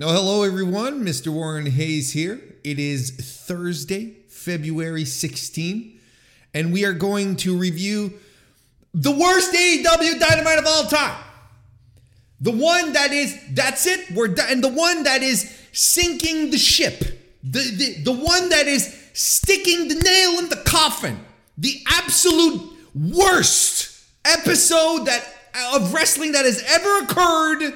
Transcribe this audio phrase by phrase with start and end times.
[0.00, 1.04] Now, hello everyone.
[1.04, 1.28] Mr.
[1.28, 2.40] Warren Hayes here.
[2.64, 6.00] It is Thursday, February 16,
[6.54, 8.14] and we are going to review
[8.94, 11.22] the worst AEW dynamite of all time.
[12.40, 14.46] The one that is, that's it, we're done.
[14.50, 17.00] And the one that is sinking the ship.
[17.44, 21.20] The, the, the one that is sticking the nail in the coffin.
[21.58, 25.28] The absolute worst episode that
[25.74, 27.74] of wrestling that has ever occurred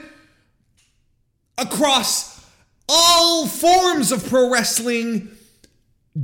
[1.59, 2.45] across
[2.89, 5.31] all forms of pro wrestling,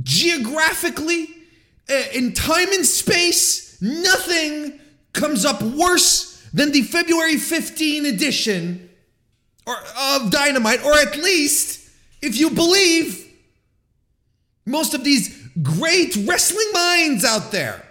[0.03, 1.27] geographically,
[1.89, 4.79] uh, in time and space, nothing
[5.13, 8.89] comes up worse than the February 15 edition
[9.65, 11.89] or, of Dynamite, or at least,
[12.21, 13.27] if you believe
[14.65, 17.83] most of these great wrestling minds out there.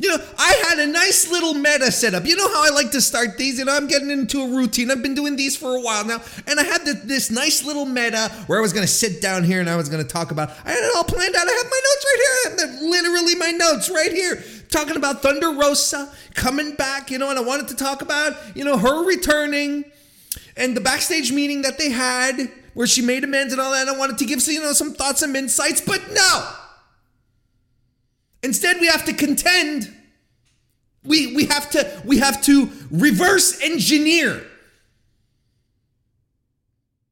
[0.00, 2.24] You know, I had a nice little meta set up.
[2.24, 3.58] You know how I like to start these?
[3.58, 4.92] You know, I'm getting into a routine.
[4.92, 6.22] I've been doing these for a while now.
[6.46, 9.42] And I had this, this nice little meta where I was going to sit down
[9.42, 11.48] here and I was going to talk about, I had it all planned out.
[11.48, 12.30] I have my notes right here.
[12.46, 14.44] I have literally my notes right here.
[14.70, 18.64] Talking about Thunder Rosa coming back, you know, and I wanted to talk about, you
[18.64, 19.84] know, her returning
[20.56, 23.88] and the backstage meeting that they had where she made amends and all that.
[23.88, 26.48] I wanted to give, you know, some thoughts and insights, but no.
[28.42, 29.94] Instead, we have to contend.
[31.04, 34.44] We, we have to we have to reverse engineer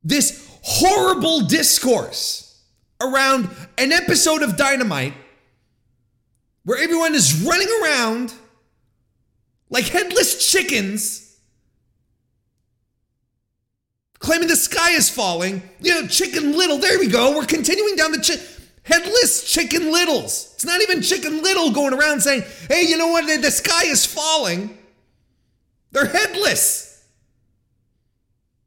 [0.05, 2.62] this horrible discourse
[3.00, 5.14] around an episode of Dynamite
[6.64, 8.34] where everyone is running around
[9.70, 11.27] like headless chickens
[14.27, 15.62] claiming the sky is falling.
[15.80, 16.78] You know, chicken little.
[16.78, 17.36] There we go.
[17.36, 18.18] We're continuing down the
[18.87, 20.53] Headless Chicken Littles.
[20.55, 23.27] It's not even Chicken Little going around saying, hey, you know what?
[23.27, 24.79] The sky is falling.
[25.91, 27.05] They're headless.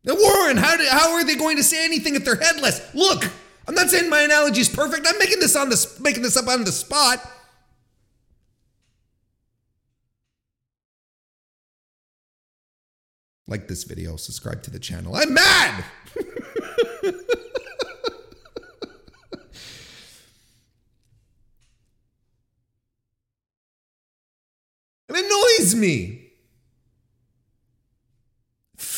[0.04, 2.94] Now, Warren, how, do, how are they going to say anything if they're headless?
[2.94, 3.32] Look,
[3.66, 5.08] I'm not saying my analogy is perfect.
[5.08, 7.26] I'm making this on the making this up on the spot.
[13.48, 15.16] Like this video, subscribe to the channel.
[15.16, 15.86] I'm mad.
[25.60, 26.32] annoys me.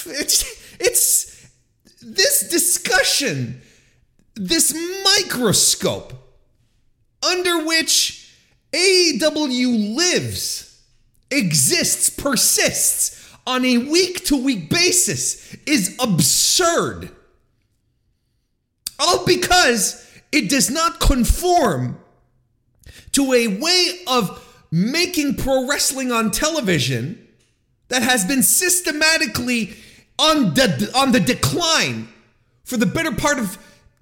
[0.05, 1.49] It's, it's
[2.01, 3.61] this discussion,
[4.35, 6.13] this microscope
[7.23, 8.33] under which
[8.73, 10.81] AEW lives,
[11.29, 17.09] exists, persists on a week to week basis is absurd.
[18.99, 21.99] All because it does not conform
[23.13, 27.27] to a way of making pro wrestling on television
[27.89, 29.73] that has been systematically
[30.17, 32.07] on the on the decline
[32.63, 33.57] for the better part of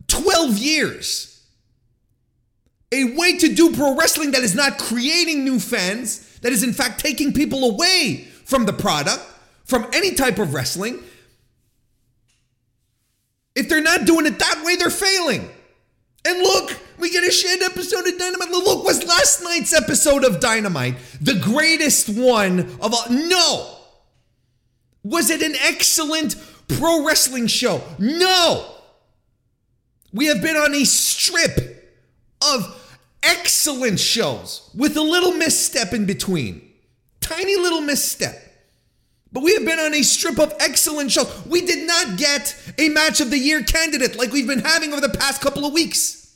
[0.07, 1.25] 12 years.
[2.91, 6.73] A way to do pro wrestling that is not creating new fans, that is in
[6.73, 9.21] fact taking people away from the product,
[9.65, 10.99] from any type of wrestling.
[13.55, 15.49] If they're not doing it that way, they're failing.
[16.25, 18.49] And look, we get a shit episode of Dynamite.
[18.49, 23.05] Look, was last night's episode of Dynamite the greatest one of all?
[23.09, 23.75] No.
[25.03, 26.35] Was it an excellent
[26.67, 27.81] pro wrestling show?
[27.97, 28.75] No.
[30.11, 31.93] We have been on a strip
[32.41, 36.61] of excellent shows with a little misstep in between.
[37.21, 38.48] Tiny little misstep.
[39.31, 41.45] But we have been on a strip of excellent shows.
[41.45, 45.01] We did not get a match of the year candidate like we've been having over
[45.01, 46.35] the past couple of weeks.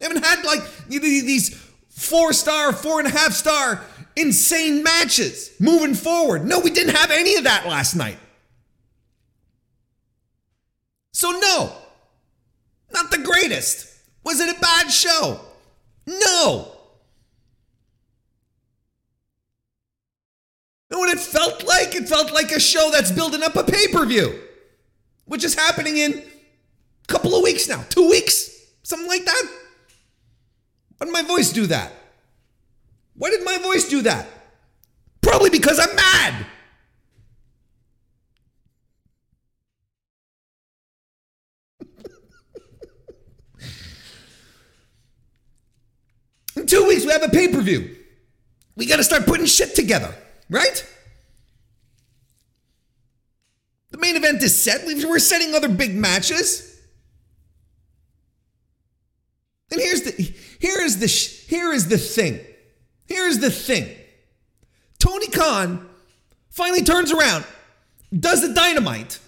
[0.00, 1.54] We haven't had like these
[1.88, 3.84] four star, four and a half star
[4.14, 6.44] insane matches moving forward.
[6.44, 8.18] No, we didn't have any of that last night.
[11.12, 11.72] So, no,
[12.92, 13.92] not the greatest.
[14.24, 15.40] Was it a bad show?
[16.06, 16.77] No.
[20.90, 23.88] And what it felt like, it felt like a show that's building up a pay
[23.88, 24.40] per view,
[25.26, 26.22] which is happening in a
[27.06, 28.50] couple of weeks now, two weeks,
[28.82, 29.42] something like that.
[30.96, 31.92] Why did my voice do that?
[33.14, 34.26] Why did my voice do that?
[35.20, 36.46] Probably because I'm mad.
[46.56, 47.94] in two weeks, we have a pay per view.
[48.74, 50.14] We got to start putting shit together.
[50.50, 50.86] Right?
[53.90, 54.84] The main event is set.
[54.86, 56.64] We're setting other big matches.
[59.70, 62.40] And here's the here is the here is the thing.
[63.06, 63.94] Here is the thing.
[64.98, 65.88] Tony Khan
[66.50, 67.44] finally turns around,
[68.18, 69.18] does a dynamite,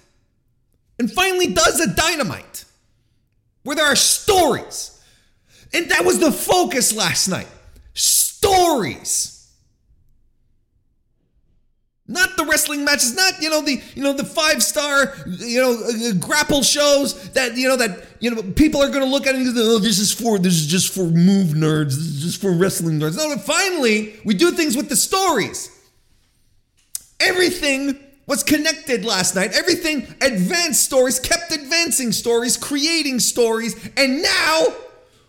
[0.99, 2.65] and finally does a dynamite
[3.63, 5.01] where there are stories.
[5.73, 7.47] And that was the focus last night.
[7.95, 9.40] Stories.
[12.11, 15.81] Not the wrestling matches, not you know the you know the five star you know
[15.81, 19.37] uh, grapple shows that you know that you know people are going to look at
[19.37, 22.23] it and go, oh this is for this is just for move nerds, this is
[22.23, 23.17] just for wrestling nerds.
[23.17, 25.71] No, finally we do things with the stories.
[27.21, 27.97] Everything
[28.27, 29.53] was connected last night.
[29.57, 34.67] Everything advanced stories, kept advancing stories, creating stories, and now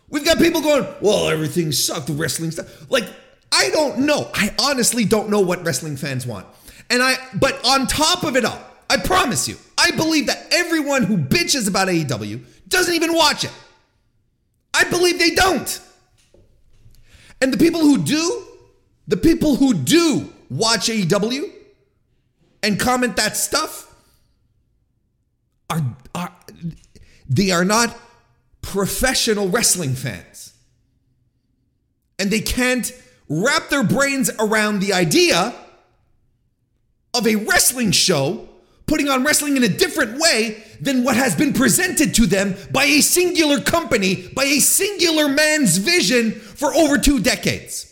[0.09, 2.89] we've got people going, well, everything sucked, the wrestling stuff.
[2.89, 3.05] Like,
[3.51, 4.31] I don't know.
[4.33, 6.47] I honestly don't know what wrestling fans want.
[6.91, 8.59] And I, but on top of it all,
[8.89, 13.51] I promise you, I believe that everyone who bitches about AEW doesn't even watch it.
[14.73, 15.79] I believe they don't.
[17.41, 18.43] And the people who do,
[19.07, 21.49] the people who do watch AEW
[22.61, 23.95] and comment that stuff
[25.69, 25.81] are,
[26.13, 26.35] are
[27.29, 27.97] they are not
[28.61, 30.53] professional wrestling fans.
[32.19, 32.91] And they can't
[33.29, 35.55] wrap their brains around the idea
[37.13, 38.47] of a wrestling show
[38.85, 42.83] putting on wrestling in a different way than what has been presented to them by
[42.83, 47.87] a singular company, by a singular man's vision for over two decades.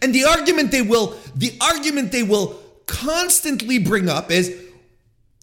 [0.00, 4.58] And the argument they will, the argument they will constantly bring up is,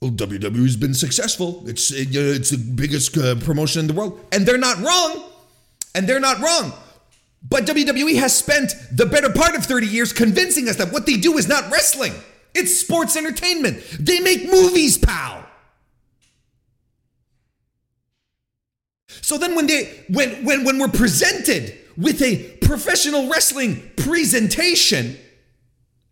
[0.01, 1.63] well, WWE's been successful.
[1.67, 5.29] It's it's the biggest uh, promotion in the world, and they're not wrong.
[5.95, 6.73] And they're not wrong.
[7.47, 11.17] But WWE has spent the better part of 30 years convincing us that what they
[11.17, 12.13] do is not wrestling,
[12.55, 13.83] it's sports entertainment.
[13.99, 15.43] They make movies, pal.
[19.21, 25.17] So then when they when when when we're presented with a professional wrestling presentation,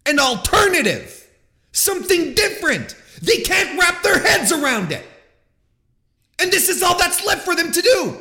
[0.06, 1.28] an alternative,
[1.72, 5.06] something different, they can't wrap their heads around it.
[6.40, 8.18] And this is all that's left for them to do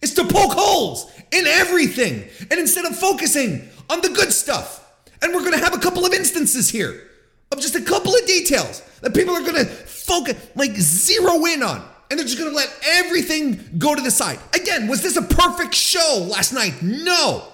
[0.00, 2.24] is to poke holes in everything.
[2.50, 4.80] And instead of focusing on the good stuff,
[5.22, 7.08] and we're going to have a couple of instances here
[7.50, 11.62] of just a couple of details that people are going to focus, like zero in
[11.62, 11.88] on.
[12.10, 14.38] And they're just going to let everything go to the side.
[14.54, 16.74] Again, was this a perfect show last night?
[16.82, 17.44] No.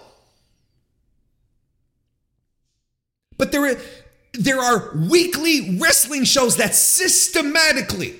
[3.38, 3.80] But there,
[4.34, 8.16] there are weekly wrestling shows that systematically,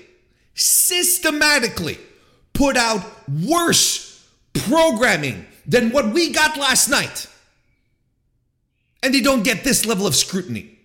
[0.54, 1.98] systematically
[2.52, 4.09] put out worse
[4.54, 7.26] programming than what we got last night.
[9.02, 10.78] And they don't get this level of scrutiny.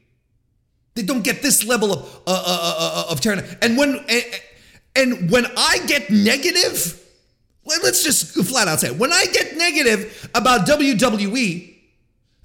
[0.95, 3.43] They don't get this level of uh, uh, uh, uh of tyranny.
[3.61, 4.23] And when and,
[4.95, 7.01] and when I get negative,
[7.65, 8.91] let's just flat out say.
[8.91, 11.75] When I get negative about WWE,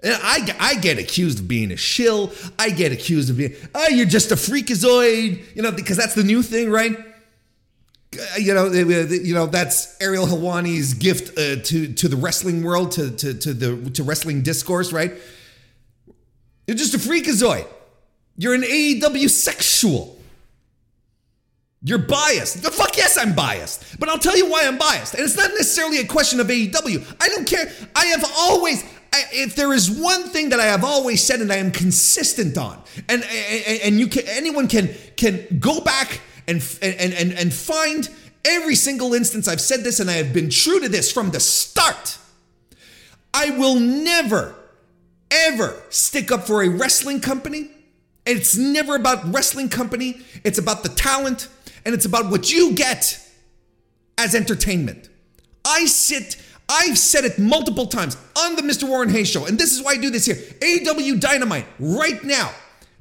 [0.03, 2.33] I, I get accused of being a shill.
[2.59, 6.25] I get accused of being, oh, you're just a freakazoid, you know, because that's the
[6.25, 6.97] new thing, right?
[8.13, 12.91] Uh, you know, you know that's Ariel Helwani's gift uh, to to the wrestling world,
[12.93, 15.13] to to to the to wrestling discourse, right?
[16.67, 17.67] You're just a freakazoid.
[18.37, 20.19] You're an AEW sexual.
[21.83, 22.63] You're biased.
[22.63, 23.99] The fuck yes, I'm biased.
[23.99, 25.15] But I'll tell you why I'm biased.
[25.15, 27.17] And it's not necessarily a question of AEW.
[27.21, 27.73] I don't care.
[27.97, 31.51] I have always, I, if there is one thing that I have always said and
[31.51, 36.79] I am consistent on, and and, and you can, anyone can can go back and,
[36.83, 38.09] and, and, and find
[38.45, 41.41] every single instance I've said this and I have been true to this from the
[41.41, 42.19] start.
[43.33, 44.55] I will never,
[45.31, 47.71] ever stick up for a wrestling company.
[48.27, 50.21] It's never about wrestling company.
[50.45, 51.49] It's about the talent
[51.85, 53.19] and it's about what you get
[54.19, 55.09] as entertainment.
[55.65, 56.37] I sit,
[56.69, 58.89] I've said it multiple times on the Mr.
[58.89, 60.37] Warren Hayes show, and this is why I do this here.
[60.63, 62.51] AW Dynamite right now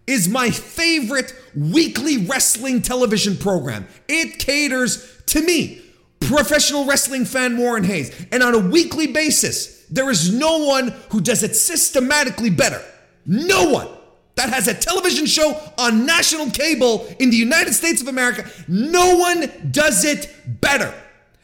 [0.09, 3.87] is my favorite weekly wrestling television program.
[4.07, 5.83] It caters to me,
[6.19, 8.27] professional wrestling fan Warren Hayes.
[8.31, 12.83] And on a weekly basis, there is no one who does it systematically better.
[13.25, 13.87] No one
[14.33, 18.49] that has a television show on national cable in the United States of America.
[18.67, 20.91] No one does it better.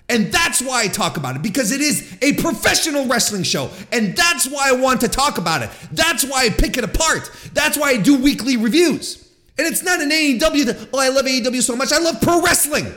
[0.07, 3.71] And that's why I talk about it because it is a professional wrestling show.
[3.91, 5.71] And that's why I want to talk about it.
[5.91, 7.31] That's why I pick it apart.
[7.53, 9.27] That's why I do weekly reviews.
[9.57, 11.91] And it's not an AEW that, oh, I love AEW so much.
[11.91, 12.93] I love pro wrestling.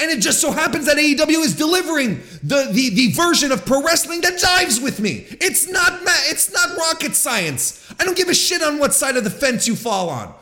[0.00, 3.84] And it just so happens that AEW is delivering the, the, the version of pro
[3.84, 5.26] wrestling that jives with me.
[5.30, 7.94] It's not it's not rocket science.
[8.00, 10.34] I don't give a shit on what side of the fence you fall on.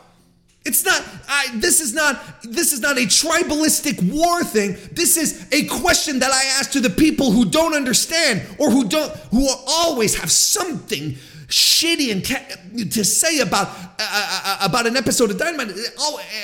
[0.63, 4.77] It's not I this is not this is not a tribalistic war thing.
[4.91, 8.87] This is a question that I ask to the people who don't understand or who
[8.87, 11.15] don't who always have something
[11.47, 15.75] shitty and te- to say about uh, uh, uh about an episode of Dynamite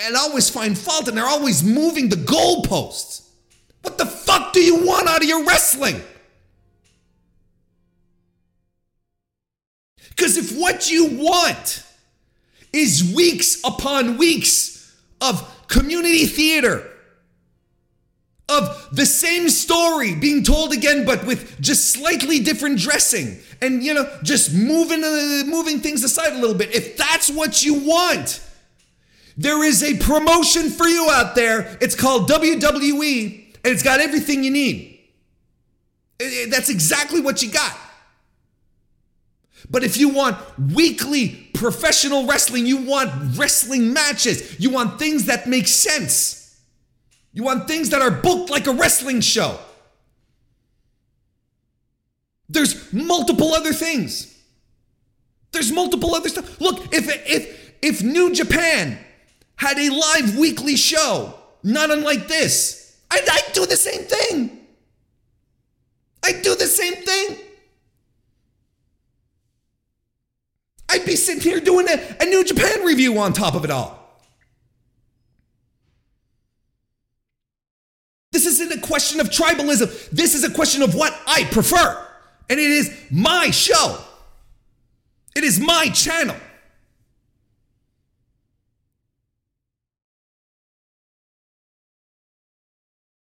[0.06, 3.28] and always find fault and they're always moving the goalposts.
[3.84, 6.02] What the fuck do you want out of your wrestling?
[10.10, 11.84] Because if what you want
[12.78, 16.90] is weeks upon weeks of community theater,
[18.50, 23.94] of the same story being told again, but with just slightly different dressing, and you
[23.94, 26.74] know, just moving uh, moving things aside a little bit.
[26.74, 28.42] If that's what you want,
[29.36, 31.78] there is a promotion for you out there.
[31.82, 35.00] It's called WWE, and it's got everything you need.
[36.50, 37.78] That's exactly what you got.
[39.70, 45.48] But if you want weekly professional wrestling, you want wrestling matches, you want things that
[45.48, 46.60] make sense,
[47.34, 49.60] you want things that are booked like a wrestling show.
[52.50, 54.34] There's multiple other things.
[55.52, 56.60] There's multiple other stuff.
[56.62, 58.98] Look, if if if New Japan
[59.56, 61.34] had a live weekly show,
[61.64, 64.66] not unlike this, I'd, I'd do the same thing.
[66.24, 67.38] I'd do the same thing.
[70.90, 73.98] I'd be sitting here doing a, a New Japan review on top of it all.
[78.32, 80.10] This isn't a question of tribalism.
[80.12, 82.06] This is a question of what I prefer.
[82.50, 83.98] And it is my show.
[85.36, 86.36] It is my channel.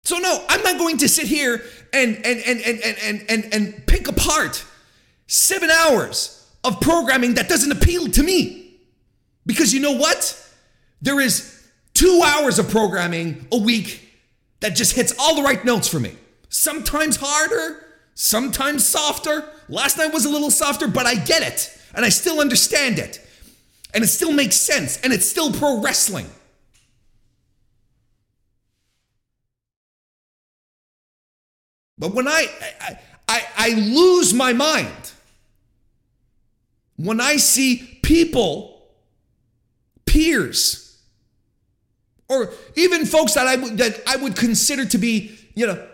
[0.04, 1.62] So no, I'm not going to sit here
[1.92, 4.64] and and and and and and and, pick apart
[5.26, 6.37] seven hours
[6.68, 8.76] of programming that doesn't appeal to me.
[9.46, 10.36] Because you know what?
[11.00, 14.06] There is two hours of programming a week
[14.60, 16.14] that just hits all the right notes for me.
[16.50, 17.84] Sometimes harder,
[18.14, 19.48] sometimes softer.
[19.68, 23.24] Last night was a little softer, but I get it and I still understand it.
[23.94, 26.26] And it still makes sense and it's still pro wrestling.
[31.96, 32.46] But when I
[32.80, 32.98] I,
[33.28, 35.12] I, I lose my mind
[36.98, 38.82] when I see people,
[40.04, 41.00] peers,
[42.28, 45.88] or even folks that I would that I would consider to be, you know,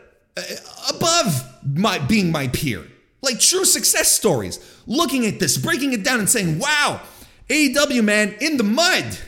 [0.89, 2.85] above my being my peer,
[3.23, 7.03] like true success stories, looking at this, breaking it down, and saying, "Wow,
[7.49, 9.19] AEW man in the mud,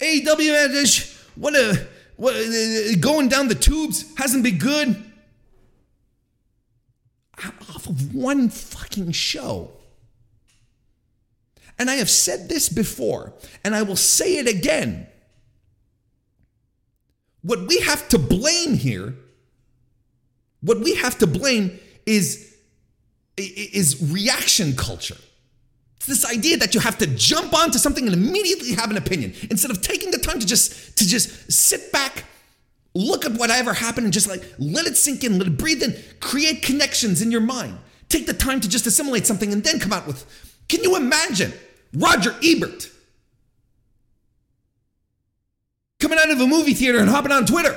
[0.00, 0.94] AEW man,
[1.36, 2.34] what a what
[3.00, 5.04] going down the tubes hasn't been good."
[7.70, 9.77] Off of one fucking show.
[11.78, 13.32] And I have said this before,
[13.64, 15.06] and I will say it again.
[17.42, 19.14] What we have to blame here,
[20.60, 22.56] what we have to blame is,
[23.36, 25.16] is reaction culture.
[25.98, 29.34] It's this idea that you have to jump onto something and immediately have an opinion
[29.50, 32.24] instead of taking the time to just to just sit back,
[32.94, 35.96] look at whatever happened and just like let it sink in, let it breathe in,
[36.20, 37.78] create connections in your mind.
[38.08, 40.24] Take the time to just assimilate something and then come out with.
[40.68, 41.52] Can you imagine
[41.94, 42.90] Roger Ebert
[46.00, 47.76] coming out of a movie theater and hopping on Twitter.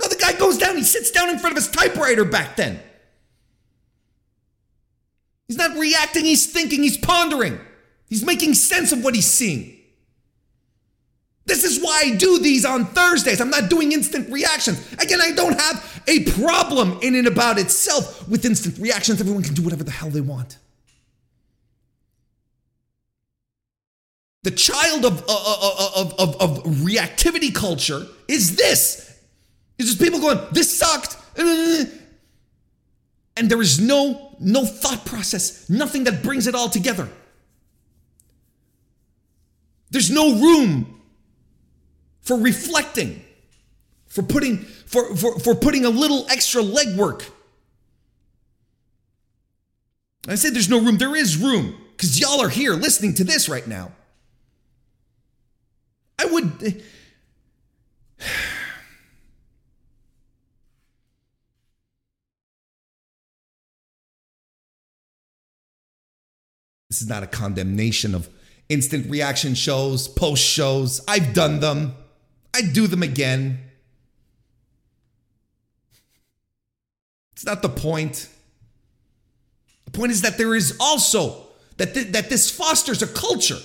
[0.00, 2.80] No, the guy goes down, he sits down in front of his typewriter back then.
[5.48, 7.58] He's not reacting, he's thinking, he's pondering.
[8.08, 9.74] He's making sense of what he's seeing.
[11.46, 13.40] This is why I do these on Thursdays.
[13.40, 14.92] I'm not doing instant reactions.
[14.94, 19.20] Again, I don't have a problem in and about itself with instant reactions.
[19.20, 20.58] Everyone can do whatever the hell they want.
[24.44, 29.20] The child of, uh, uh, uh, of, of, of reactivity culture is this.
[29.78, 31.16] It's just people going, this sucked.
[33.36, 37.08] And there is no, no thought process, nothing that brings it all together.
[39.90, 41.00] There's no room
[42.20, 43.24] for reflecting,
[44.06, 47.28] for putting, for, for, for putting a little extra legwork.
[50.28, 50.98] I said there's no room.
[50.98, 53.92] There is room because y'all are here listening to this right now.
[56.18, 56.58] I would.
[66.90, 68.28] this is not a condemnation of
[68.68, 71.00] instant reaction shows, post shows.
[71.06, 71.94] I've done them.
[72.52, 73.60] I do them again.
[77.32, 78.28] It's not the point.
[79.84, 81.46] The point is that there is also
[81.76, 83.58] that th- that this fosters a culture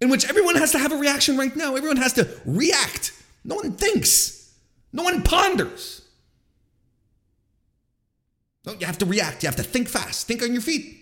[0.00, 1.76] in which everyone has to have a reaction right now.
[1.76, 3.12] Everyone has to react.
[3.44, 4.54] No one thinks,
[4.92, 6.02] no one ponders.
[8.66, 9.42] No, you have to react.
[9.42, 10.26] You have to think fast.
[10.26, 10.94] Think on your feet.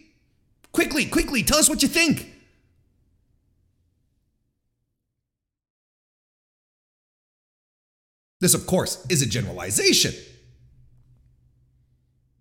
[0.71, 2.33] Quickly, quickly, tell us what you think.
[8.41, 10.15] This, of course, is a generalization.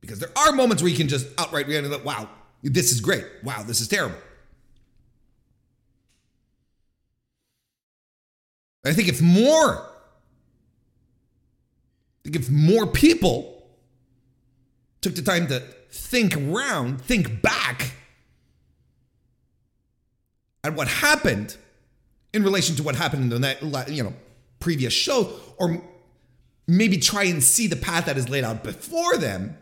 [0.01, 2.29] Because there are moments where you can just outright react like, wow,
[2.61, 3.25] this is great.
[3.43, 4.17] Wow, this is terrible.
[8.85, 9.89] I think if more,
[12.19, 13.67] I think if more people
[15.01, 17.93] took the time to think around, think back
[20.63, 21.57] at what happened
[22.33, 24.13] in relation to what happened in the you know
[24.59, 25.81] previous show, or
[26.67, 29.57] maybe try and see the path that is laid out before them.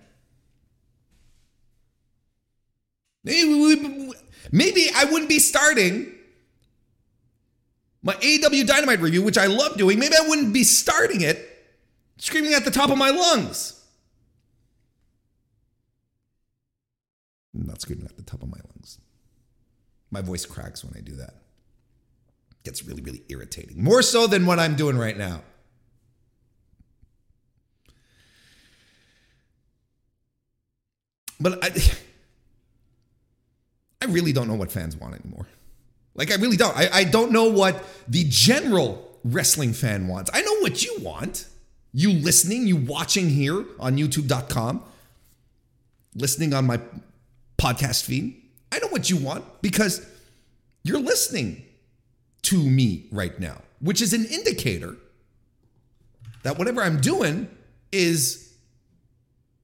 [3.24, 6.14] Maybe I wouldn't be starting
[8.04, 9.98] my AW Dynamite review, which I love doing.
[9.98, 11.50] Maybe I wouldn't be starting it
[12.18, 13.80] screaming at the top of my lungs.
[17.56, 19.00] I'm not screaming at the top of my lungs.
[20.12, 21.36] My voice cracks when I do that.
[22.52, 23.82] It gets really, really irritating.
[23.82, 25.42] More so than what I'm doing right now.
[31.40, 31.72] But I
[34.02, 35.48] I really don't know what fans want anymore.
[36.16, 36.76] Like, I really don't.
[36.78, 40.30] I, I don't know what the general wrestling fan wants.
[40.34, 41.48] I know what you want.
[41.94, 44.84] You listening, you watching here on youtube.com,
[46.16, 46.80] listening on my
[47.58, 48.42] podcast feed.
[48.72, 50.06] I know what you want because
[50.84, 51.64] you're listening
[52.44, 54.96] to me right now, which is an indicator
[56.44, 57.48] that whatever I'm doing
[57.92, 58.54] is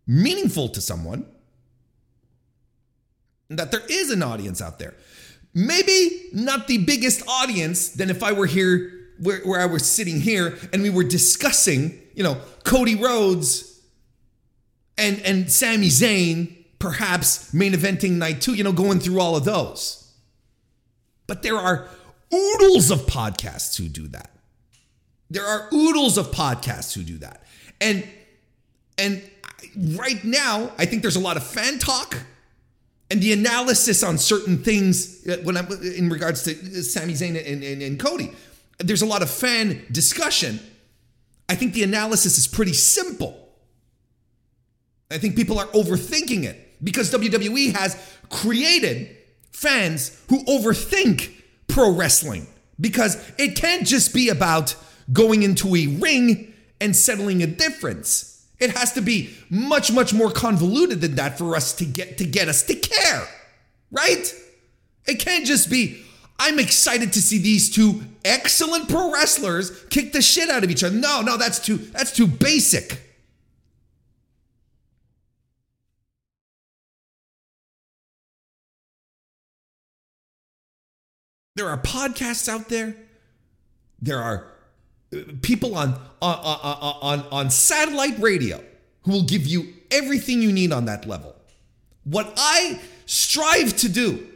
[0.07, 1.25] meaningful to someone
[3.49, 4.95] and that there is an audience out there.
[5.53, 10.21] Maybe not the biggest audience than if I were here where, where I was sitting
[10.21, 13.81] here and we were discussing, you know, Cody Rhodes
[14.97, 19.43] and and Sami Zayn perhaps main eventing night two, you know, going through all of
[19.43, 20.13] those.
[21.27, 21.87] But there are
[22.33, 24.31] oodles of podcasts who do that.
[25.29, 27.43] There are oodles of podcasts who do that.
[27.81, 28.07] And
[28.97, 29.21] and
[29.77, 32.17] right now, I think there's a lot of fan talk
[33.11, 37.29] and the analysis on certain things uh, when I'm in regards to uh, Sami Zayn
[37.29, 38.31] and, and, and Cody.
[38.77, 40.59] There's a lot of fan discussion.
[41.49, 43.49] I think the analysis is pretty simple.
[45.11, 47.97] I think people are overthinking it because WWE has
[48.29, 49.17] created
[49.51, 51.31] fans who overthink
[51.67, 52.47] pro wrestling
[52.79, 54.75] because it can't just be about
[55.11, 58.28] going into a ring and settling a difference.
[58.59, 62.25] It has to be much, much more convoluted than that for us to get to
[62.25, 63.27] get us to care,
[63.91, 64.33] right?
[65.05, 66.03] It can't just be,
[66.37, 70.83] I'm excited to see these two excellent pro wrestlers kick the shit out of each
[70.83, 70.95] other.
[70.95, 73.01] No, no, that's too that's too basic.
[81.55, 82.95] There are podcasts out there.
[84.01, 84.47] There are
[85.41, 86.37] people on on,
[87.01, 88.63] on on satellite radio
[89.03, 91.35] who will give you everything you need on that level.
[92.03, 94.27] What I strive to do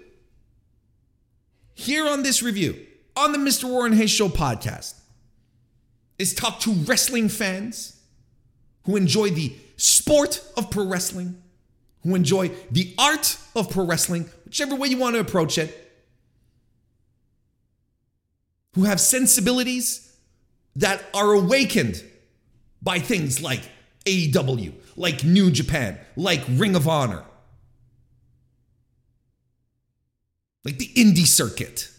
[1.73, 3.65] here on this review, on the Mr.
[3.65, 4.95] Warren Hayes Show podcast,
[6.17, 7.99] is talk to wrestling fans
[8.86, 11.41] who enjoy the sport of pro wrestling,
[12.03, 15.79] who enjoy the art of pro wrestling, whichever way you want to approach it,
[18.75, 20.02] who have sensibilities
[20.75, 22.03] that are awakened
[22.81, 23.62] by things like
[24.05, 27.23] AEW, like New Japan, like Ring of Honor,
[30.65, 31.89] like the indie circuit.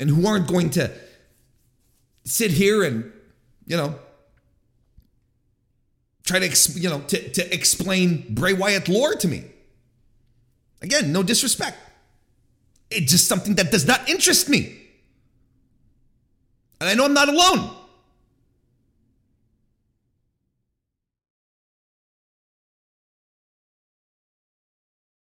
[0.00, 0.90] And who aren't going to
[2.24, 3.12] sit here and,
[3.66, 3.98] you know,
[6.24, 9.44] try to, you know, to, to explain Bray Wyatt lore to me.
[10.82, 11.78] Again, no disrespect.
[12.94, 14.80] It's just something that does not interest me.
[16.80, 17.70] And I know I'm not alone.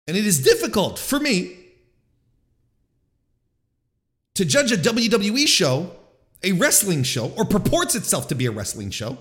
[0.07, 1.57] And it is difficult for me
[4.33, 5.91] to judge a WWE show,
[6.43, 9.17] a wrestling show, or purports itself to be a wrestling show,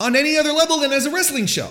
[0.00, 1.70] on any other level than as a wrestling show.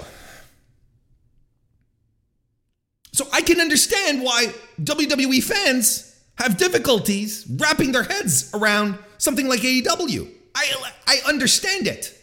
[3.21, 4.47] So I can understand why
[4.81, 10.27] WWE fans have difficulties wrapping their heads around something like AEW.
[10.55, 12.19] I, I understand it.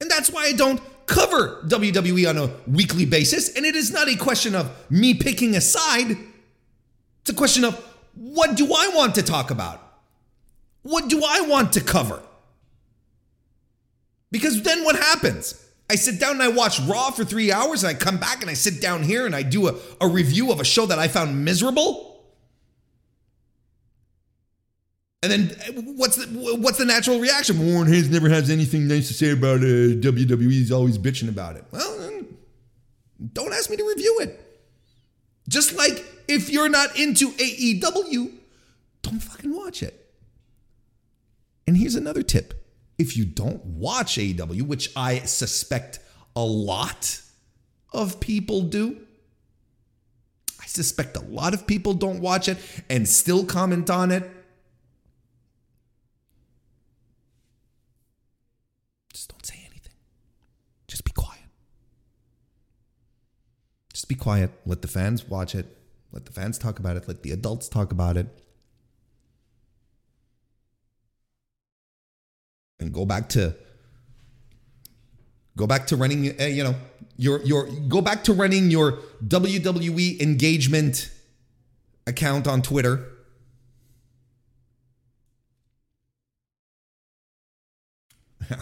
[0.00, 4.08] And that's why I don't cover WWE on a weekly basis, and it is not
[4.08, 6.16] a question of me picking a side.
[7.20, 7.74] It's a question of
[8.14, 9.82] what do I want to talk about?
[10.80, 12.22] What do I want to cover?
[14.30, 15.62] Because then what happens?
[15.90, 18.50] I sit down and I watch Raw for three hours, and I come back and
[18.50, 21.08] I sit down here and I do a, a review of a show that I
[21.08, 22.08] found miserable.
[25.22, 26.26] And then what's the
[26.60, 27.58] what's the natural reaction?
[27.66, 30.50] Warren Hayes never has anything nice to say about uh, WWE.
[30.50, 31.64] He's always bitching about it.
[31.72, 32.12] Well,
[33.32, 34.40] don't ask me to review it.
[35.48, 38.32] Just like if you're not into AEW,
[39.02, 40.14] don't fucking watch it.
[41.66, 42.54] And here's another tip.
[42.98, 46.00] If you don't watch AEW, which I suspect
[46.34, 47.20] a lot
[47.92, 48.98] of people do,
[50.60, 52.58] I suspect a lot of people don't watch it
[52.90, 54.28] and still comment on it.
[59.12, 59.94] Just don't say anything.
[60.88, 61.48] Just be quiet.
[63.92, 64.50] Just be quiet.
[64.66, 65.78] Let the fans watch it.
[66.10, 67.06] Let the fans talk about it.
[67.06, 68.26] Let the adults talk about it.
[72.80, 73.54] And go back to
[75.56, 76.76] go back to running uh, you know
[77.16, 81.10] your your go back to running your WWE engagement
[82.06, 83.04] account on Twitter.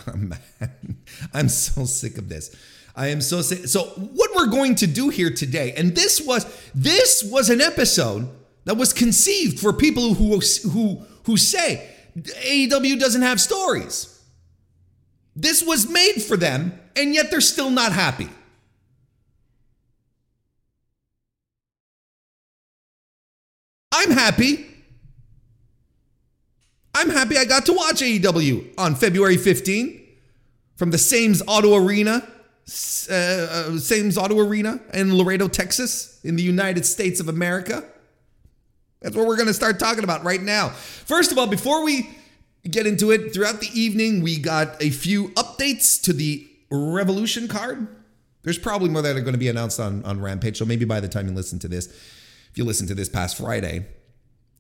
[1.32, 2.54] I'm so sick of this.
[2.96, 3.66] I am so sick.
[3.66, 8.28] So what we're going to do here today, and this was this was an episode
[8.64, 14.12] that was conceived for people who who who say AEW doesn't have stories.
[15.34, 18.28] This was made for them, and yet they're still not happy.
[23.92, 24.66] I'm happy.
[26.94, 30.02] I'm happy I got to watch AEW on February 15
[30.76, 32.22] from the Sames Auto Arena,
[33.10, 37.84] uh, uh, Sames Auto Arena in Laredo, Texas, in the United States of America.
[39.00, 40.70] That's what we're going to start talking about right now.
[40.70, 42.10] First of all, before we
[42.68, 47.86] get into it, throughout the evening, we got a few updates to the Revolution card.
[48.42, 50.58] There's probably more that are going to be announced on, on Rampage.
[50.58, 53.36] So maybe by the time you listen to this, if you listen to this past
[53.36, 53.86] Friday,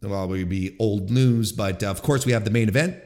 [0.00, 1.52] it'll probably be old news.
[1.52, 2.96] But uh, of course, we have the main event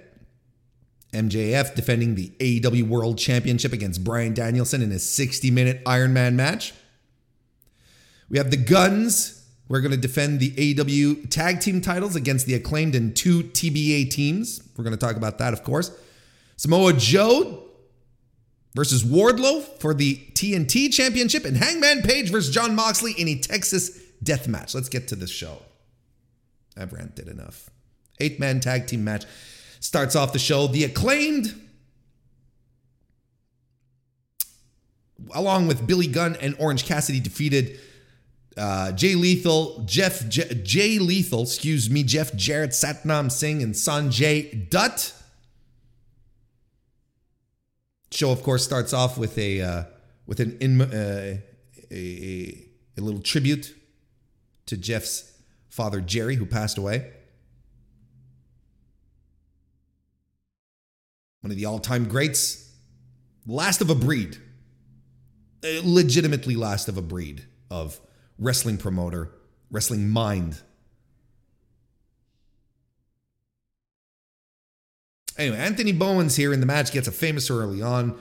[1.12, 6.36] MJF defending the AEW World Championship against Bryan Danielson in a 60 minute Iron Man
[6.36, 6.72] match.
[8.28, 9.39] We have the Guns.
[9.70, 14.10] We're going to defend the AEW tag team titles against the acclaimed and two TBA
[14.10, 14.60] teams.
[14.76, 15.96] We're going to talk about that, of course.
[16.56, 17.68] Samoa Joe
[18.74, 23.96] versus Wardlow for the TNT Championship, and Hangman Page versus Jon Moxley in a Texas
[24.24, 24.74] death match.
[24.74, 25.58] Let's get to this show.
[26.76, 27.70] I've ranted enough.
[28.18, 29.24] Eight man tag team match
[29.78, 30.66] starts off the show.
[30.66, 31.54] The acclaimed,
[35.32, 37.78] along with Billy Gunn and Orange Cassidy, defeated
[38.56, 44.68] uh, Jay Lethal, Jeff J- Jay Lethal, excuse me, Jeff Jarrett, Satnam Singh, and Sonjay
[44.68, 45.14] Dutt.
[48.10, 49.84] Show, of course, starts off with a uh,
[50.26, 51.38] with an in, uh,
[51.90, 53.74] a, a, a little tribute
[54.66, 55.32] to Jeff's
[55.68, 57.12] father Jerry, who passed away.
[61.40, 62.70] One of the all-time greats,
[63.46, 64.36] last of a breed,
[65.62, 67.98] legitimately last of a breed of
[68.40, 69.30] wrestling promoter,
[69.70, 70.60] wrestling mind.
[75.38, 78.18] Anyway, Anthony Bowens here in the match gets a famous early on.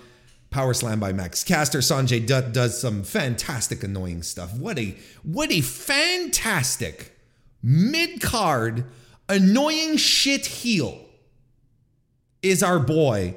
[0.52, 1.80] Power slam by Max Caster.
[1.80, 4.56] Sonjay Dutt does some fantastic annoying stuff.
[4.56, 7.16] What a what a fantastic
[7.62, 8.86] mid-card
[9.28, 11.06] annoying shit heel
[12.42, 13.36] is our boy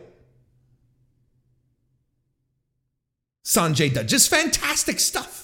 [3.45, 4.07] Sonjay Dutt.
[4.07, 5.41] Just fantastic stuff.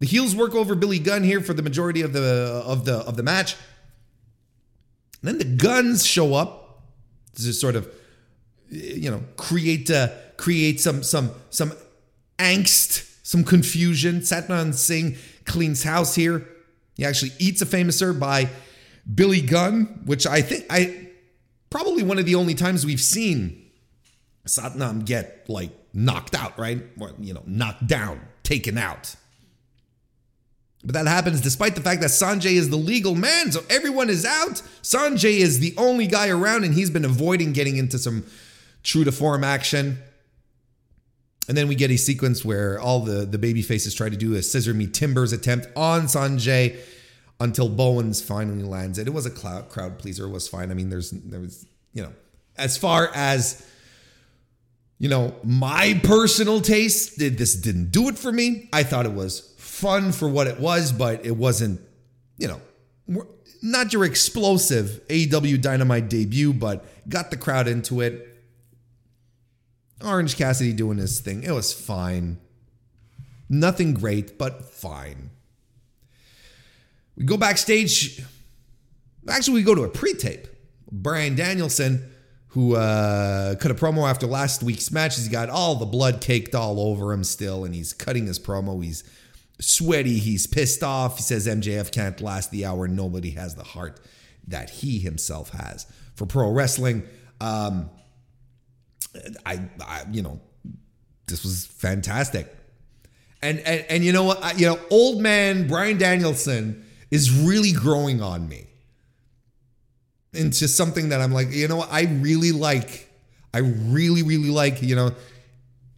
[0.00, 3.16] The heels work over Billy Gunn here for the majority of the of the of
[3.16, 3.56] the match.
[5.20, 6.82] And then the Gunns show up
[7.34, 7.92] to sort of
[8.68, 11.72] you know create uh, create some some some
[12.38, 14.20] angst, some confusion.
[14.20, 16.46] Satnam Singh cleans house here.
[16.94, 18.48] He actually eats a Fameasser by
[19.12, 21.08] Billy Gunn, which I think I
[21.70, 23.70] probably one of the only times we've seen
[24.46, 26.82] Satnam get like knocked out, right?
[27.00, 29.16] Or you know, knocked down, taken out.
[30.84, 34.24] But that happens despite the fact that Sonjay is the legal man, so everyone is
[34.24, 34.62] out.
[34.82, 38.24] Sonjay is the only guy around, and he's been avoiding getting into some
[38.84, 39.98] true to form action.
[41.48, 44.34] And then we get a sequence where all the, the baby faces try to do
[44.34, 46.78] a scissor me timbers attempt on Sonjay
[47.40, 49.06] until Bowens finally lands it.
[49.06, 50.26] It was a crowd pleaser.
[50.26, 50.70] It was fine.
[50.70, 52.12] I mean, there's there was, you know,
[52.56, 53.66] as far as
[54.98, 58.68] you know, my personal taste, this didn't do it for me.
[58.72, 61.80] I thought it was fun for what it was, but it wasn't,
[62.36, 63.26] you know,
[63.62, 68.24] not your explosive AEW Dynamite debut, but got the crowd into it.
[70.04, 71.42] Orange Cassidy doing his thing.
[71.42, 72.38] It was fine.
[73.48, 75.30] Nothing great, but fine.
[77.16, 78.22] We go backstage.
[79.28, 80.46] Actually, we go to a pre tape.
[80.90, 82.10] Bryan Danielson
[82.48, 85.16] who uh, cut a promo after last week's match.
[85.16, 88.82] He's got all the blood caked all over him still, and he's cutting his promo.
[88.82, 89.04] He's
[89.60, 90.18] sweaty.
[90.18, 91.16] He's pissed off.
[91.16, 92.88] He says MJF can't last the hour.
[92.88, 94.00] Nobody has the heart
[94.46, 97.02] that he himself has for pro wrestling.
[97.40, 97.90] Um,
[99.44, 100.40] I, I, you know,
[101.26, 102.54] this was fantastic.
[103.40, 104.42] And, and and you know what?
[104.42, 108.66] I, you know, old man Bryan Danielson is really growing on me
[110.32, 113.08] into something that I'm like, you know what, I really like.
[113.54, 115.12] I really, really like, you know,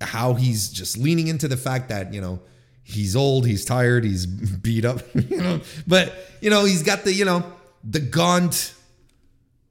[0.01, 2.41] how he's just leaning into the fact that, you know,
[2.91, 4.27] he's old, he's tired, he's
[4.63, 7.45] beat up, you know, but you know, he's got the, you know,
[7.85, 8.75] the gaunt,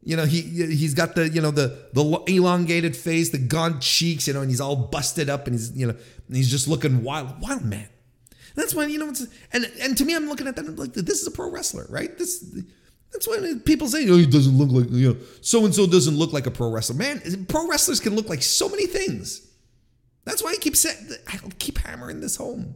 [0.03, 4.27] you know, he he's got the, you know, the the elongated face, the gaunt cheeks,
[4.27, 5.95] you know, and he's all busted up and he's, you know,
[6.31, 7.87] he's just looking wild, wild man.
[8.55, 9.13] That's when, you know,
[9.53, 12.17] and and to me, I'm looking at that like this is a pro wrestler, right?
[12.17, 12.43] This
[13.11, 16.17] that's when people say, "Oh, he doesn't look like you know, so and so doesn't
[16.17, 19.47] look like a pro wrestler." Man, pro wrestlers can look like so many things.
[20.25, 22.75] That's why I keep saying, I keep hammering this home.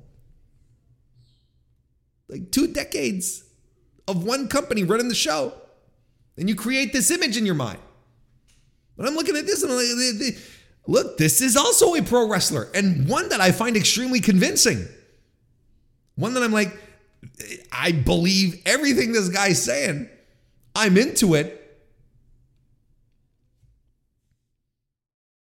[2.33, 3.43] Like two decades
[4.07, 5.53] of one company running the show,
[6.35, 7.77] and you create this image in your mind.
[8.97, 10.35] But I'm looking at this and I'm like,
[10.87, 14.87] look, this is also a pro wrestler, and one that I find extremely convincing.
[16.15, 16.75] One that I'm like,
[17.71, 20.09] I believe everything this guy's saying.
[20.75, 21.62] I'm into it.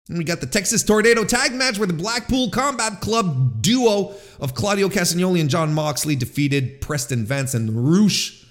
[0.09, 4.55] And we got the Texas Tornado tag match where the Blackpool Combat Club duo of
[4.55, 8.45] Claudio Castagnoli and Jon Moxley defeated Preston Vance and Rush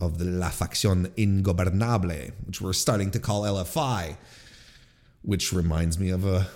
[0.00, 4.16] of the La Facción Ingobernable, which we're starting to call LFI,
[5.22, 6.48] which reminds me of a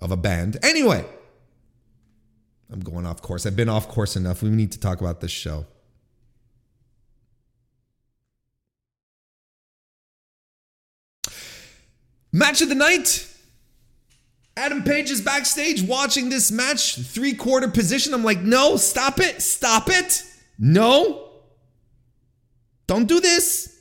[0.00, 0.58] of a band.
[0.62, 1.04] Anyway,
[2.70, 3.46] I'm going off course.
[3.46, 4.42] I've been off course enough.
[4.42, 5.66] We need to talk about this show.
[12.34, 13.28] Match of the night.
[14.56, 18.12] Adam Page is backstage watching this match, three quarter position.
[18.12, 20.24] I'm like, no, stop it, stop it.
[20.58, 21.28] No,
[22.88, 23.72] don't do this.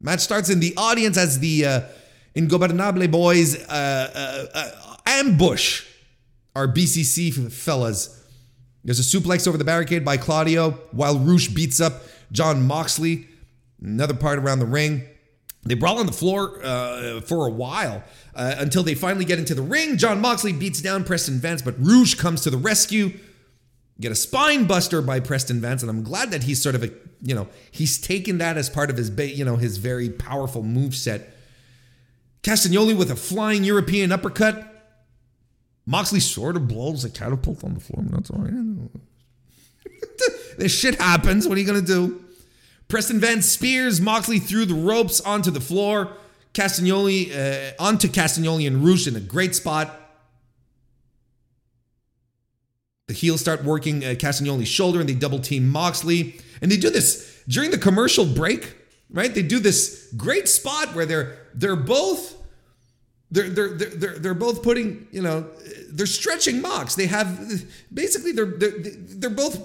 [0.00, 1.80] Match starts in the audience as the uh,
[2.36, 3.66] Ingobernable boys uh,
[4.14, 5.84] uh, uh ambush
[6.54, 8.21] our BCC fellas
[8.84, 13.28] there's a suplex over the barricade by Claudio while Rush beats up Jon Moxley.
[13.80, 15.04] Another part around the ring.
[15.64, 18.02] They brawl on the floor uh, for a while
[18.34, 19.96] uh, until they finally get into the ring.
[19.96, 23.12] Jon Moxley beats down Preston Vance, but Rush comes to the rescue.
[24.00, 26.90] Get a spine buster by Preston Vance, and I'm glad that he's sort of a
[27.20, 30.64] you know he's taken that as part of his ba- you know his very powerful
[30.64, 31.36] move set.
[32.42, 34.71] Castagnoli with a flying European uppercut.
[35.86, 38.04] Moxley sort of blows a catapult on the floor.
[38.08, 38.46] That's all
[40.58, 41.48] this shit happens.
[41.48, 42.24] What are you to do?
[42.88, 46.16] Preston Van spears Moxley through the ropes onto the floor.
[46.54, 49.98] Castagnoli, uh, onto Castagnoli and Rush in a great spot.
[53.08, 56.38] The heels start working uh, Castagnoli's shoulder and they double team Moxley.
[56.60, 58.76] And they do this during the commercial break,
[59.10, 59.34] right?
[59.34, 62.36] They do this great spot where they're they're both
[63.32, 65.46] they're, they're, they're, they're both putting, you know,
[65.88, 66.94] they're stretching Mox.
[66.94, 69.58] They have basically they're, they're, they're both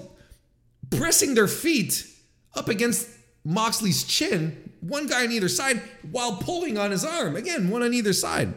[0.90, 2.06] pressing their feet
[2.54, 3.08] up against
[3.44, 7.36] Moxley's chin, one guy on either side, while pulling on his arm.
[7.36, 8.54] Again, one on either side.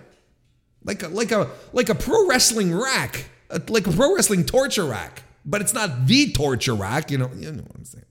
[0.86, 3.26] Like a, like a, like a pro wrestling rack,
[3.68, 5.24] like a pro wrestling torture rack.
[5.44, 8.06] But it's not the torture rack, you know, you know what I'm saying.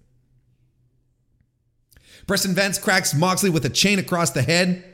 [2.27, 4.85] Preston Vance cracks Moxley with a chain across the head.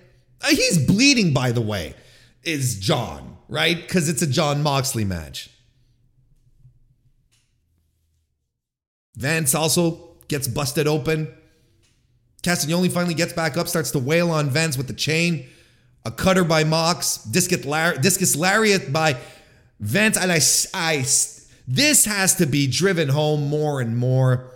[0.43, 1.95] Uh, he's bleeding, by the way,
[2.43, 3.77] is Jon, right?
[3.77, 5.51] Because it's a Jon Moxley match.
[9.17, 11.33] Vance also gets busted open.
[12.43, 15.47] Castagnoli finally gets back up, starts to wail on Vance with the chain.
[16.05, 19.17] A cutter by Mox, discus, lar- discus lariat by
[19.81, 20.17] Vance.
[20.17, 20.41] And I,
[20.75, 21.05] I,
[21.67, 24.53] this has to be driven home more and more.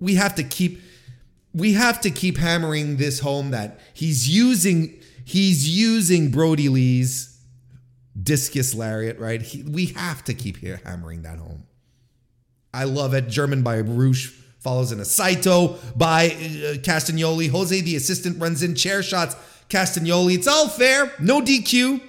[0.00, 0.80] We have to keep,
[1.52, 7.36] we have to keep hammering this home that he's using he's using Brodie Lee's
[8.20, 9.42] discus lariat, right?
[9.42, 11.64] He, we have to keep hammering that home.
[12.72, 13.28] I love it.
[13.28, 14.26] German by Rush
[14.60, 17.50] follows in a Saito by uh, Castagnoli.
[17.50, 19.34] Jose, the assistant, runs in chair shots.
[19.68, 20.36] Castagnoli.
[20.36, 21.12] It's all fair.
[21.18, 22.00] No DQ.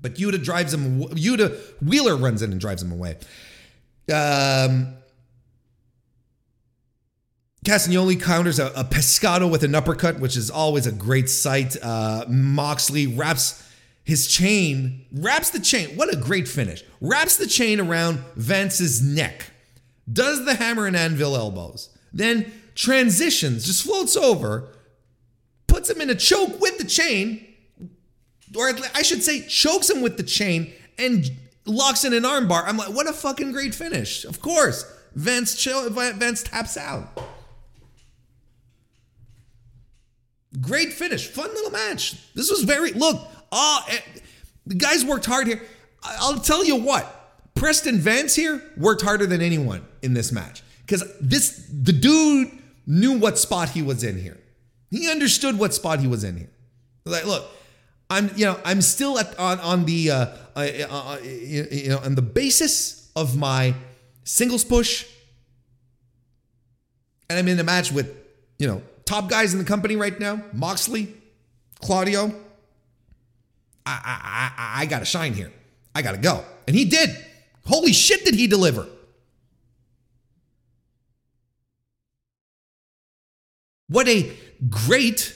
[0.00, 1.00] But Yuta drives him.
[1.08, 3.16] Yuta Wheeler runs in and drives him away.
[4.12, 4.94] Um,
[7.66, 11.76] Castagnoli counters a, a, pescado with an uppercut, which is always a great sight.
[11.82, 13.68] Uh, Moxley wraps
[14.04, 15.96] his chain, wraps the chain.
[15.96, 16.84] What a great finish.
[17.00, 19.50] Wraps the chain around Vance's neck,
[20.10, 24.68] does the hammer and anvil elbows, then transitions, just floats over,
[25.66, 27.44] puts him in a choke with the chain,
[28.56, 31.28] or I should say, chokes him with the chain and
[31.64, 32.62] locks in an armbar.
[32.64, 34.24] I'm like, what a fucking great finish.
[34.24, 34.84] Of course.
[35.16, 37.08] Vance, chill, Vance taps out.
[40.60, 41.26] Great finish.
[41.26, 42.32] Fun little match.
[42.34, 43.20] This was very, look,
[43.52, 43.80] uh,
[44.66, 45.62] the guys worked hard here.
[46.02, 51.04] I'll tell you what, Preston Vance here worked harder than anyone in this match because
[51.20, 52.50] this the dude
[52.86, 54.38] knew what spot he was in here.
[54.90, 56.50] He understood what spot he was in here.
[57.04, 57.44] Like, look,
[58.08, 61.98] I'm you know I'm still at on on the uh, uh, uh, uh you know
[61.98, 63.74] on the basis of my
[64.24, 65.06] singles push,
[67.28, 68.14] and I'm in a match with
[68.58, 71.14] you know top guys in the company right now: Moxley,
[71.80, 72.34] Claudio.
[73.86, 75.52] I I I, I got to shine here.
[75.94, 77.16] I got to go, and he did.
[77.64, 78.86] Holy shit, did he deliver?
[83.88, 84.36] What a
[84.68, 85.34] great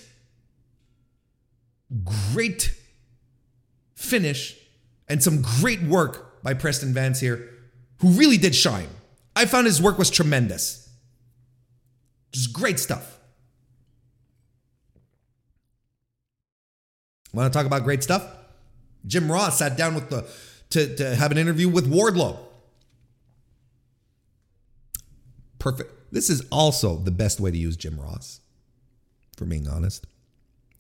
[2.33, 2.75] great
[3.95, 4.57] finish
[5.09, 7.49] and some great work by Preston Vance here,
[8.01, 8.89] who really did shine.
[9.35, 10.89] I found his work was tremendous.
[12.33, 13.19] Just great stuff.
[17.33, 18.25] Want to talk about great stuff?
[19.07, 20.27] Jim Ross sat down with the
[20.71, 22.39] to, to have an interview with Wardlow.
[25.59, 26.13] Perfect.
[26.13, 28.41] This is also the best way to use Jim Ross,
[29.37, 30.07] for being honest.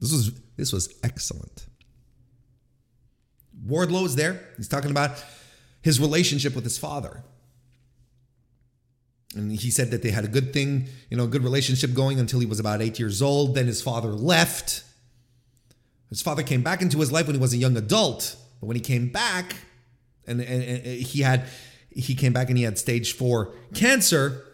[0.00, 1.66] This was this was excellent.
[3.66, 4.40] Wardlow is there.
[4.56, 5.22] He's talking about
[5.82, 7.22] his relationship with his father.
[9.36, 12.18] And he said that they had a good thing, you know, a good relationship going
[12.18, 13.54] until he was about eight years old.
[13.54, 14.82] Then his father left.
[16.10, 18.36] His father came back into his life when he was a young adult.
[18.60, 19.54] But when he came back,
[20.26, 21.44] and, and, and he had
[21.88, 24.44] he came back and he had stage four cancer,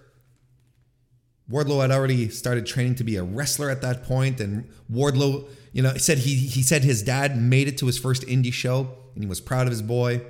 [1.51, 5.83] Wardlow had already started training to be a wrestler at that point, and Wardlow, you
[5.83, 9.25] know, said he he said his dad made it to his first indie show, and
[9.25, 10.23] he was proud of his boy.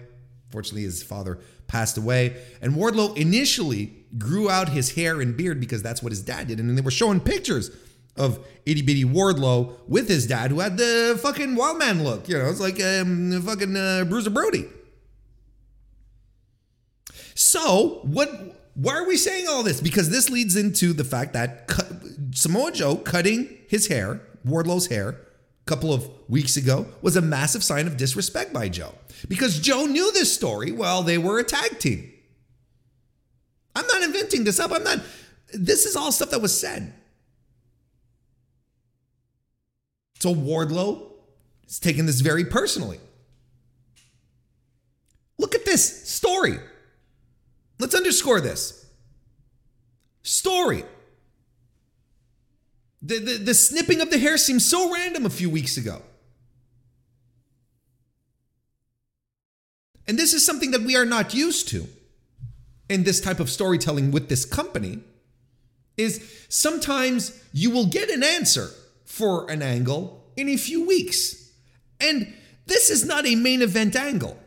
[0.50, 5.82] Fortunately, his father passed away, and Wardlow initially grew out his hair and beard because
[5.82, 7.70] that's what his dad did, and they were showing pictures
[8.16, 12.28] of itty bitty Wardlow with his dad, who had the fucking wild man look.
[12.28, 14.66] You know, it's like um, fucking uh, Bruiser Brody.
[17.34, 18.30] So what?
[18.74, 19.80] Why are we saying all this?
[19.80, 21.70] Because this leads into the fact that
[22.32, 27.64] Samoa Joe cutting his hair, Wardlow's hair, a couple of weeks ago was a massive
[27.64, 28.94] sign of disrespect by Joe.
[29.28, 32.12] Because Joe knew this story while they were a tag team.
[33.74, 34.72] I'm not inventing this up.
[34.72, 35.00] I'm not.
[35.52, 36.92] This is all stuff that was said.
[40.18, 41.02] So Wardlow
[41.68, 42.98] is taking this very personally.
[45.38, 46.58] Look at this story.
[47.78, 48.86] Let's underscore this.
[50.22, 50.84] Story.
[53.02, 56.02] The, the, the snipping of the hair seemed so random a few weeks ago.
[60.08, 61.86] And this is something that we are not used to
[62.88, 65.00] in this type of storytelling with this company
[65.96, 68.70] is sometimes you will get an answer
[69.06, 71.52] for an angle in a few weeks.
[72.00, 72.34] And
[72.66, 74.38] this is not a main event angle.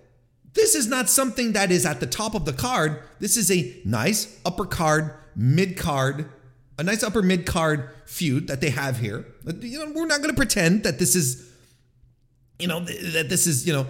[0.53, 3.01] This is not something that is at the top of the card.
[3.19, 6.29] This is a nice upper card, mid card,
[6.77, 9.25] a nice upper mid card feud that they have here.
[9.59, 11.51] You know, we're not going to pretend that this is,
[12.59, 13.87] you know, that this is, you know,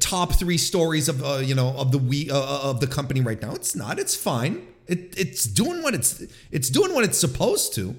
[0.00, 3.20] top three stories of uh, you know of the we uh, uh, of the company
[3.20, 3.54] right now.
[3.54, 3.98] It's not.
[3.98, 4.66] It's fine.
[4.86, 7.96] It it's doing what it's it's doing what it's supposed to.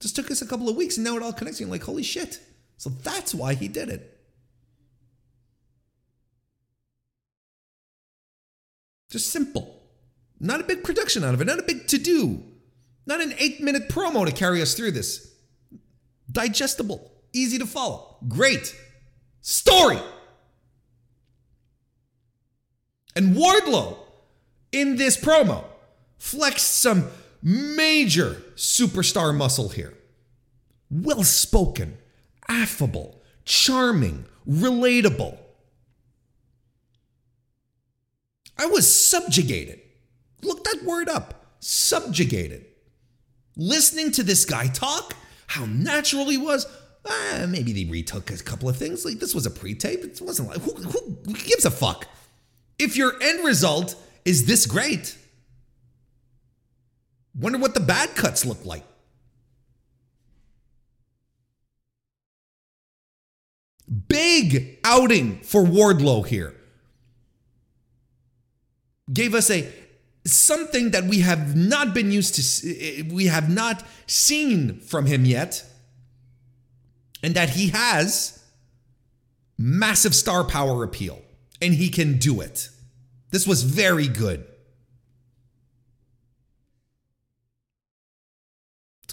[0.00, 1.60] Just took us a couple of weeks and now it all connects.
[1.60, 2.40] You're like, holy shit.
[2.76, 4.18] So that's why he did it.
[9.10, 9.82] Just simple.
[10.38, 12.42] Not a big production out of it, not a big to do,
[13.06, 15.34] not an eight minute promo to carry us through this.
[16.30, 18.76] Digestible, easy to follow, great
[19.40, 19.98] story.
[23.16, 23.96] And Wardlow
[24.70, 25.64] in this promo
[26.18, 27.08] flexed some
[27.42, 29.94] major superstar muscle here.
[30.90, 31.98] Well spoken,
[32.48, 35.38] affable, charming, relatable.
[38.56, 39.80] I was subjugated.
[40.42, 42.66] Look that word up subjugated.
[43.56, 45.14] Listening to this guy talk,
[45.46, 46.66] how natural he was.
[47.06, 49.04] Ah, maybe they retook a couple of things.
[49.04, 50.04] Like this was a pre-tape.
[50.04, 52.06] It wasn't like who, who gives a fuck?
[52.78, 55.16] If your end result is this great,
[57.38, 58.84] wonder what the bad cuts look like.
[64.08, 66.54] Big outing for Wardlow here.
[69.10, 69.66] Gave us a
[70.26, 75.06] something that we have not been used to eh, eh, we have not seen from
[75.06, 75.64] him yet
[77.22, 78.44] and that he has
[79.56, 81.22] massive star power appeal
[81.60, 82.68] and he can do it.
[83.30, 84.46] This was very good.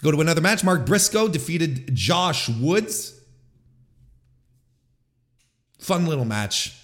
[0.05, 0.63] Go to another match.
[0.63, 3.19] Mark Briscoe defeated Josh Woods.
[5.79, 6.79] Fun little match.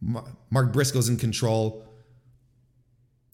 [0.00, 1.84] Mark Briscoe's in control.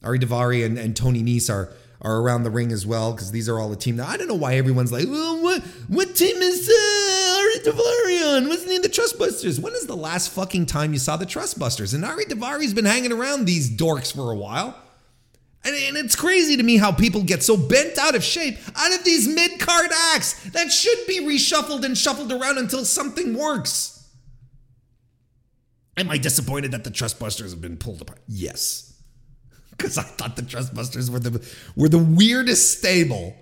[0.02, 1.72] Ari Daivari and, and Tony Nese are
[2.02, 3.96] are around the ring as well because these are all the team.
[3.96, 8.36] Now I don't know why everyone's like, well, what what team is uh, Ari Daivari
[8.36, 8.48] on?
[8.48, 9.58] What's the name of the Trustbusters?
[9.58, 11.94] When is the last fucking time you saw the Trustbusters?
[11.94, 14.76] And Ari Daivari's been hanging around these dorks for a while.
[15.66, 18.94] And, and it's crazy to me how people get so bent out of shape out
[18.94, 24.08] of these mid card acts that should be reshuffled and shuffled around until something works.
[25.98, 28.20] Am I disappointed that the Trustbusters have been pulled apart?
[28.28, 28.86] Yes
[29.76, 33.34] because I thought the Trustbusters were the were the weirdest stable.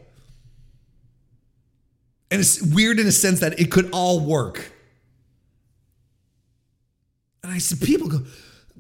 [2.31, 4.72] And it's weird in a sense that it could all work.
[7.45, 8.22] And I said, people go,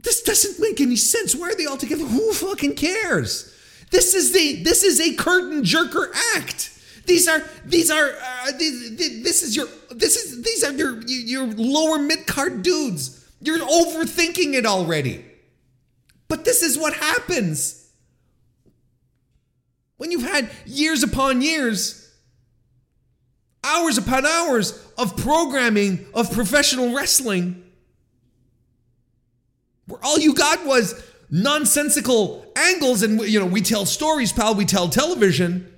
[0.04, 1.34] this doesn't make any sense.
[1.34, 2.04] Why are they all together?
[2.04, 3.50] Who fucking cares?
[3.90, 6.70] This is the this is a curtain jerker act.
[7.06, 11.98] These are these are uh, this is your this is these are your your lower
[11.98, 13.24] mid card dudes.
[13.40, 15.24] You're overthinking it already.
[16.28, 17.90] But this is what happens.
[19.96, 22.12] When you've had years upon years,
[23.62, 27.62] hours upon hours of programming of professional wrestling,
[29.86, 34.64] where all you got was nonsensical angles and you know we tell stories pal we
[34.64, 35.70] tell television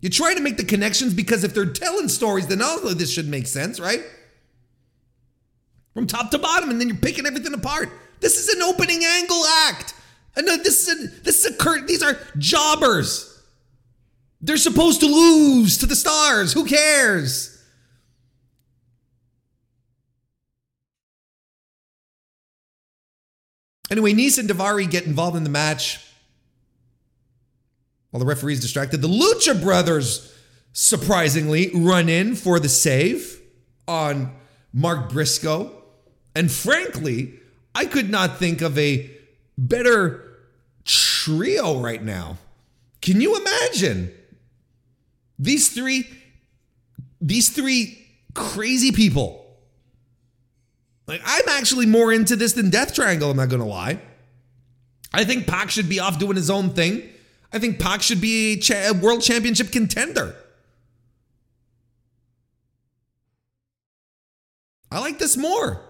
[0.00, 3.12] you try to make the connections because if they're telling stories then all of this
[3.12, 4.02] should make sense right
[5.94, 7.90] from top to bottom and then you're picking everything apart
[8.20, 9.94] this is an opening angle act.
[10.36, 11.86] And this is a, this is a curt.
[11.86, 13.32] These are jobbers.
[14.40, 16.52] They're supposed to lose to the stars.
[16.52, 17.55] Who cares?
[23.90, 26.00] Anyway, Nese and Daivari get involved in the match
[28.10, 29.02] while the referee is distracted.
[29.02, 30.32] The Lucha Brothers
[30.72, 33.40] surprisingly run in for the save
[33.86, 34.34] on
[34.72, 35.70] Mark Briscoe.
[36.34, 37.34] And frankly,
[37.74, 39.10] I could not think of a
[39.56, 40.38] better
[40.84, 42.38] trio right now.
[43.00, 44.12] Can you imagine?
[45.38, 46.06] These three
[47.20, 49.45] these three crazy people.
[51.06, 54.00] Like I'm actually more into this than Death Triangle, I'm not to lie.
[55.12, 57.08] I think Pac should be off doing his own thing.
[57.52, 60.34] I think Pac should be a, cha- world championship contender.
[64.90, 65.80] I like this more.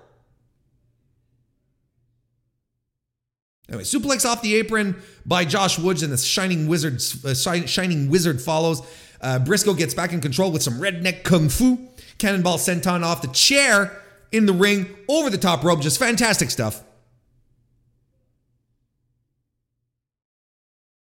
[3.68, 8.40] Anyway, suplex off the apron by Josh Woods, and the Shining Wizard, uh, Shining Wizard
[8.40, 8.82] follows.
[9.20, 11.88] Uh, Briscoe gets back in control with some redneck kung fu.
[12.18, 14.00] Cannonball senton off the chair
[14.32, 15.80] in the ring over the top rope.
[15.80, 16.82] Just fantastic stuff.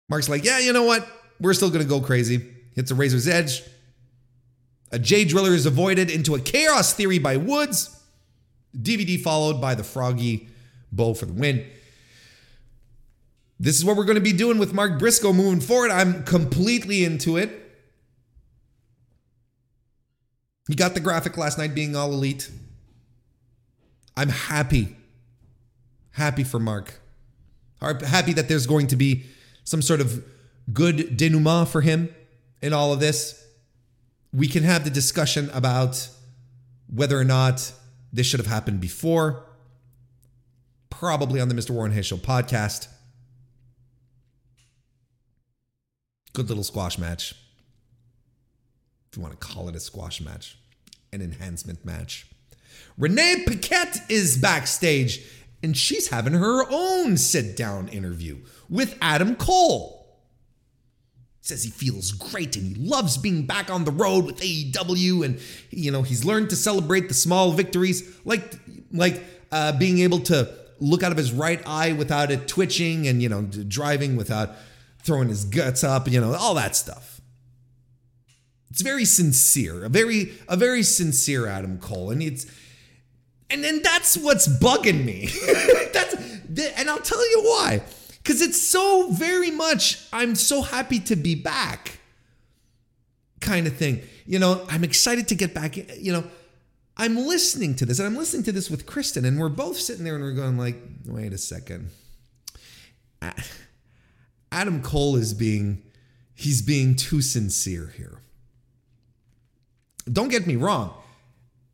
[0.09, 1.07] Mark's like, yeah, you know what?
[1.39, 2.47] We're still going to go crazy.
[2.75, 3.63] Hits a razor's edge.
[4.91, 7.99] A Jay Driller is avoided into a chaos theory by Woods.
[8.75, 10.49] DVD followed by the froggy
[10.91, 11.65] bow for the win.
[13.59, 15.89] This is what we're going to be doing with Mark Briscoe moving forward.
[15.89, 17.59] I'm completely into it.
[20.67, 22.49] He got the graphic last night being all elite.
[24.15, 24.95] I'm happy.
[26.11, 26.99] Happy for Mark.
[27.81, 29.25] Happy that there's going to be
[29.63, 30.23] some sort of
[30.71, 32.13] good denouement for him
[32.61, 33.45] in all of this.
[34.31, 36.09] We can have the discussion about
[36.87, 37.73] whether or not
[38.11, 39.43] this should have happened before.
[40.89, 41.71] Probably on the Mr.
[41.71, 42.87] Warren Hayes podcast.
[46.33, 47.35] Good little squash match.
[49.11, 50.57] If you want to call it a squash match,
[51.11, 52.27] an enhancement match.
[52.97, 55.25] Renee Paquette is backstage
[55.61, 59.99] and she's having her own sit down interview with Adam Cole.
[61.41, 65.39] Says he feels great and he loves being back on the road with AEW and
[65.71, 68.53] you know he's learned to celebrate the small victories like
[68.93, 69.21] like
[69.51, 70.49] uh, being able to
[70.79, 74.55] look out of his right eye without it twitching and, you know, driving without
[75.01, 77.21] throwing his guts up, you know, all that stuff.
[78.69, 82.09] It's very sincere, a very, a very sincere Adam Cole.
[82.09, 82.45] And it's,
[83.53, 85.27] and then that's what's bugging me.
[85.93, 86.15] that's,
[86.75, 87.83] and I'll tell you why.
[88.17, 91.99] Because it's so very much, I'm so happy to be back
[93.41, 94.01] kind of thing.
[94.25, 95.77] You know, I'm excited to get back.
[95.77, 96.23] You know,
[96.97, 100.03] I'm listening to this, and I'm listening to this with Kristen, and we're both sitting
[100.03, 101.91] there and we're going like, wait a second.
[104.51, 105.83] Adam Cole is being
[106.33, 108.17] he's being too sincere here.
[110.11, 110.93] Don't get me wrong.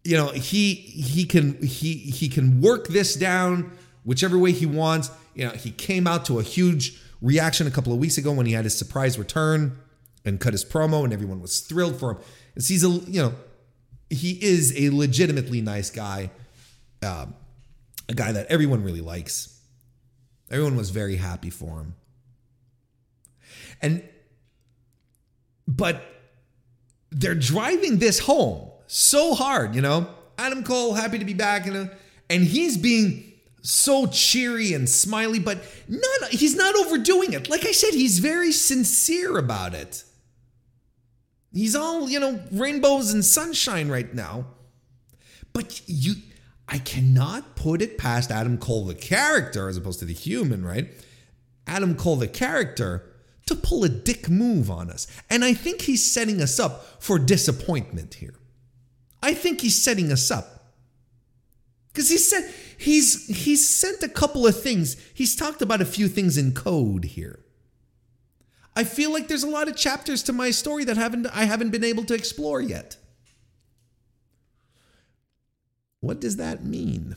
[0.09, 3.71] You know, he he can he he can work this down
[4.03, 5.11] whichever way he wants.
[5.35, 8.47] You know, he came out to a huge reaction a couple of weeks ago when
[8.47, 9.77] he had his surprise return
[10.25, 12.17] and cut his promo and everyone was thrilled for him.
[12.55, 13.35] And he's a you know,
[14.09, 16.31] he is a legitimately nice guy,
[17.03, 17.35] um,
[18.09, 19.61] a guy that everyone really likes.
[20.49, 21.93] Everyone was very happy for him.
[23.79, 24.03] And,
[25.67, 26.01] but
[27.11, 30.09] they're driving this home so hard, you know.
[30.37, 31.89] Adam Cole, happy to be back, know,
[32.29, 37.49] and he's being so cheery and smiley, but not he's not overdoing it.
[37.49, 40.03] Like I said, he's very sincere about it.
[41.53, 44.45] He's all, you know, rainbows and sunshine right now.
[45.53, 46.15] But you
[46.67, 50.89] I cannot put it past Adam Cole the character as opposed to the human, right?
[51.67, 53.05] Adam Cole the character
[53.45, 55.05] to pull a dick move on us.
[55.29, 58.35] And I think he's setting us up for disappointment here.
[59.21, 60.73] I think he's setting us up.
[61.93, 64.95] Cuz he said he's he's sent a couple of things.
[65.13, 67.39] He's talked about a few things in code here.
[68.75, 71.71] I feel like there's a lot of chapters to my story that haven't I haven't
[71.71, 72.95] been able to explore yet.
[75.99, 77.15] What does that mean?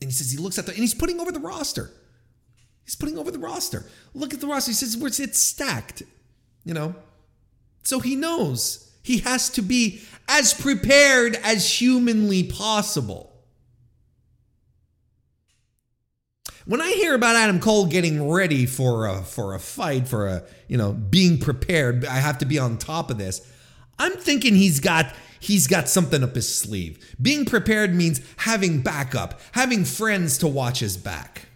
[0.00, 1.90] And he says he looks at the and he's putting over the roster.
[2.84, 3.84] He's putting over the roster.
[4.14, 4.70] Look at the roster.
[4.70, 6.02] He says it's stacked,
[6.64, 6.94] you know.
[7.82, 13.28] So he knows he has to be as prepared as humanly possible.
[16.68, 20.44] when I hear about Adam Cole getting ready for a for a fight, for a
[20.68, 23.40] you know being prepared, I have to be on top of this.
[23.98, 27.16] I'm thinking he's got he's got something up his sleeve.
[27.20, 31.47] Being prepared means having backup, having friends to watch his back.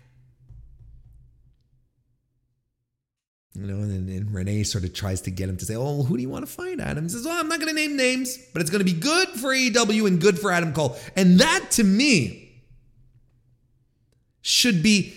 [3.54, 6.16] You know, and, and Renee sort of tries to get him to say, "Oh, who
[6.16, 8.38] do you want to fight?" Adam he says, "Well, I'm not going to name names,
[8.52, 11.70] but it's going to be good for AEW and good for Adam Cole." And that,
[11.72, 12.62] to me,
[14.40, 15.14] should be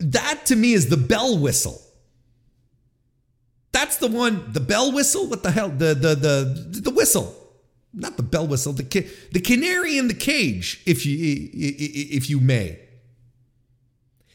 [0.00, 1.80] that to me is the bell whistle.
[3.72, 5.26] That's the one, the bell whistle.
[5.26, 5.70] What the hell?
[5.70, 7.34] The the the the whistle,
[7.94, 8.74] not the bell whistle.
[8.74, 8.84] The
[9.32, 11.16] the canary in the cage, if you
[11.54, 12.80] if you may.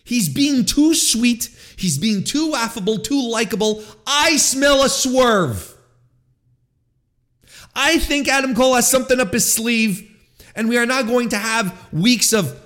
[0.03, 1.49] He's being too sweet.
[1.77, 3.83] He's being too affable, too likable.
[4.05, 5.75] I smell a swerve.
[7.75, 10.09] I think Adam Cole has something up his sleeve,
[10.55, 12.59] and we are not going to have weeks of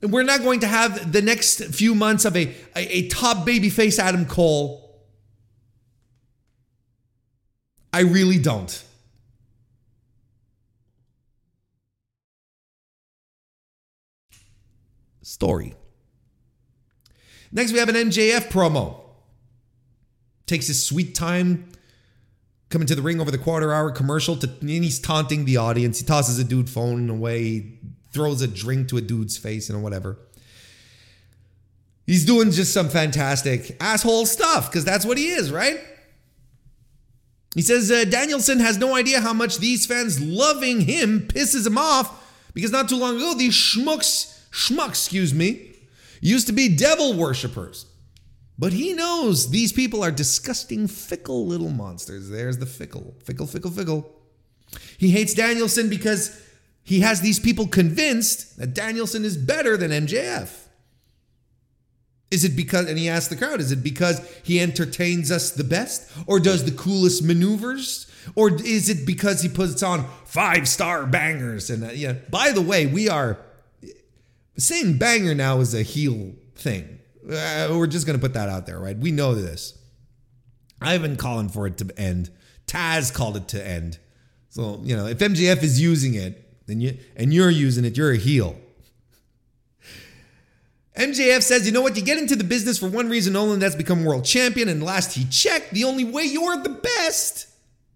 [0.00, 3.98] we're not going to have the next few months of a, a, a top babyface
[3.98, 5.02] Adam Cole.
[7.92, 8.84] I really don't.
[15.22, 15.74] Story.
[17.54, 19.00] Next, we have an MJF promo.
[20.46, 21.70] Takes his sweet time
[22.68, 26.00] coming to the ring over the quarter hour commercial to, and he's taunting the audience.
[26.00, 27.78] He tosses a dude phone away,
[28.12, 30.18] throws a drink to a dude's face, and whatever.
[32.06, 35.80] He's doing just some fantastic asshole stuff because that's what he is, right?
[37.54, 41.78] He says uh, Danielson has no idea how much these fans loving him pisses him
[41.78, 42.20] off
[42.52, 45.73] because not too long ago these schmucks, schmucks, excuse me,
[46.30, 47.86] used to be devil worshippers.
[48.58, 52.28] But he knows these people are disgusting, fickle little monsters.
[52.28, 54.12] There's the fickle, fickle, fickle, fickle.
[54.96, 56.40] He hates Danielson because
[56.82, 60.50] he has these people convinced that Danielson is better than MJF.
[62.30, 65.64] Is it because, and he asked the crowd, is it because he entertains us the
[65.64, 68.10] best or does the coolest maneuvers?
[68.34, 71.70] Or is it because he puts on five star bangers?
[71.70, 73.38] And uh, yeah, by the way, we are
[74.56, 76.98] saying banger now is a heel thing.
[77.24, 78.96] Uh, we're just going to put that out there, right?
[78.96, 79.78] We know this.
[80.80, 82.30] I've been calling for it to end.
[82.66, 83.98] Taz called it to end.
[84.50, 88.12] So, you know, if MJF is using it, then you and you're using it, you're
[88.12, 88.56] a heel.
[90.96, 91.96] MJF says, you know what?
[91.96, 94.68] You get into the business for one reason only, and that's become world champion.
[94.68, 97.48] And last he checked, the only way you're the best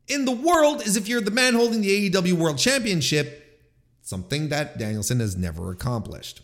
[0.08, 3.44] in the world is if you're the man holding the AEW World Championship.
[4.02, 6.40] something that Danielson has never accomplished.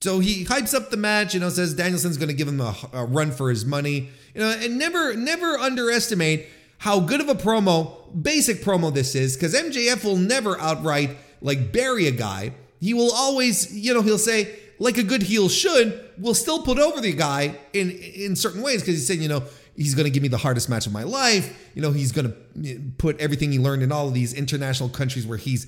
[0.00, 2.74] So he hypes up the match, you know, says Danielson's going to give him a,
[2.92, 6.46] a, run for his money, you know, and never, never underestimate
[6.78, 11.72] how good of a promo, basic promo this is, because MJF will never outright like
[11.72, 12.52] bury a guy.
[12.78, 16.78] He will always, you know, he'll say, like a good heel should, will still put
[16.78, 19.42] over the guy in in certain ways because he's saying, you know,
[19.74, 21.72] he's going to give me the hardest match of my life.
[21.74, 24.88] You know, he's going to eh, put everything he learned in all of these international
[24.88, 25.66] countries where he's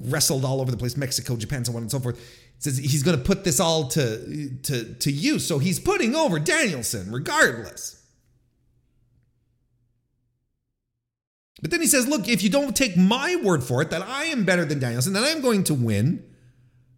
[0.00, 2.20] wrestled all over the place, Mexico, Japan, so on and so forth
[2.62, 5.46] says he's going to put this all to to to use.
[5.46, 8.00] So he's putting over Danielson regardless.
[11.60, 14.24] But then he says, "Look, if you don't take my word for it that I
[14.24, 16.24] am better than Danielson, that I'm going to win,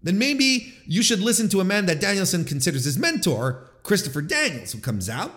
[0.03, 4.73] then maybe you should listen to a man that Danielson considers his mentor, Christopher Daniels,
[4.73, 5.33] who comes out,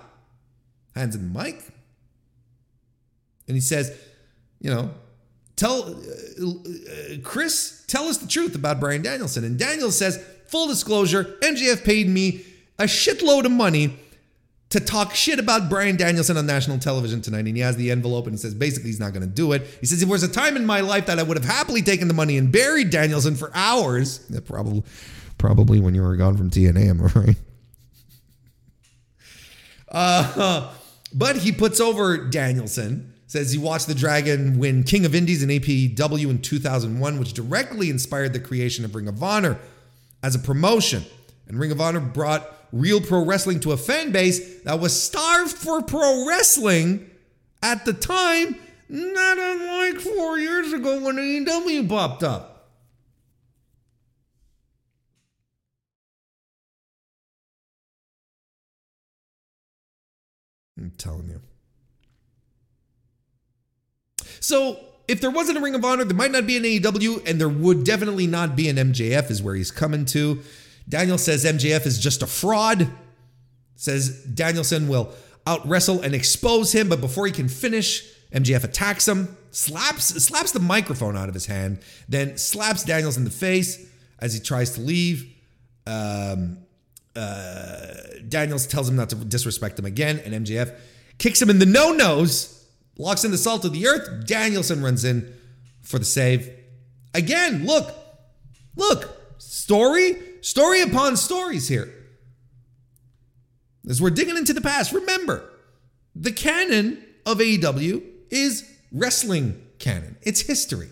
[0.93, 1.63] hands him the mic,
[3.47, 3.97] and he says,
[4.59, 4.91] you know,
[5.57, 9.43] tell uh, uh, Chris, tell us the truth about Bryan Danielson.
[9.43, 12.45] And Daniel says, full disclosure, MJF paid me
[12.79, 13.97] a shitload of money
[14.69, 17.45] to talk shit about Bryan Danielson on national television tonight.
[17.45, 19.63] And he has the envelope and he says basically he's not going to do it.
[19.79, 21.81] He says, if there was a time in my life that I would have happily
[21.81, 24.83] taken the money and buried Danielson for hours, yeah, probably,
[25.37, 27.35] probably when you were gone from TNA, am I right?
[29.89, 30.73] Uh,
[31.13, 35.49] but he puts over Danielson says he watched the Dragon win King of Indies in
[35.49, 39.59] APW in 2001, which directly inspired the creation of Ring of Honor
[40.23, 41.03] as a promotion.
[41.47, 45.51] And Ring of Honor brought real pro wrestling to a fan base that was starved
[45.51, 47.09] for pro wrestling
[47.61, 48.55] at the time,
[48.89, 52.53] not unlike four years ago when AEW popped up.
[60.77, 61.46] I'm telling you.
[64.47, 64.79] So
[65.09, 67.49] if there wasn't a Ring of Honor, there might not be an AEW, and there
[67.49, 70.41] would definitely not be an MJF, is where he's coming to.
[70.87, 72.89] Daniel says MJF is just a fraud.
[73.75, 75.11] Says Danielson will
[75.45, 80.53] out wrestle and expose him, but before he can finish, MJF attacks him, slaps slaps
[80.53, 83.85] the microphone out of his hand, then slaps Daniels in the face
[84.19, 85.29] as he tries to leave.
[85.85, 86.59] Um,
[87.17, 87.95] uh,
[88.29, 90.73] Daniels tells him not to disrespect him again, and MJF
[91.17, 92.56] kicks him in the no nose
[92.97, 94.25] locks in the salt of the earth.
[94.25, 95.33] Danielson runs in
[95.81, 96.49] for the save.
[97.13, 97.93] Again, look,
[98.75, 101.93] look, story, story upon stories here.
[103.89, 105.49] As we're digging into the past, remember,
[106.13, 110.89] the canon of AEW is wrestling canon, it's history.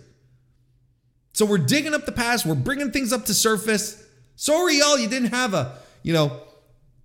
[1.33, 4.01] So we're digging up the past, we're bringing things up to surface.
[4.37, 6.41] Sorry, y'all, you didn't have a, you know,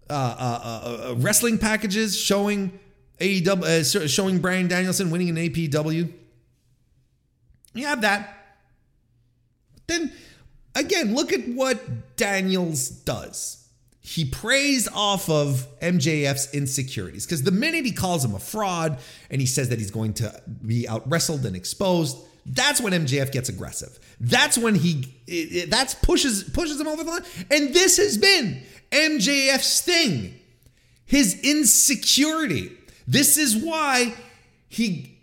[0.08, 2.78] uh, uh, uh, uh wrestling packages showing
[3.20, 6.12] AEW uh, showing Bryan Danielson winning an APW.
[7.74, 8.36] You have that.
[9.86, 10.12] Then
[10.74, 13.68] again, look at what Daniels does.
[14.00, 18.98] He preys off of MJF's insecurities because the minute he calls him a fraud
[19.30, 22.16] and he says that he's going to be out wrestled and exposed,
[22.46, 23.98] that's when MJF gets aggressive.
[24.18, 27.24] That's when he that's pushes pushes him over the line.
[27.50, 30.34] And this has been MJF's thing.
[31.04, 32.70] His insecurity.
[33.06, 34.14] This is why
[34.68, 35.18] he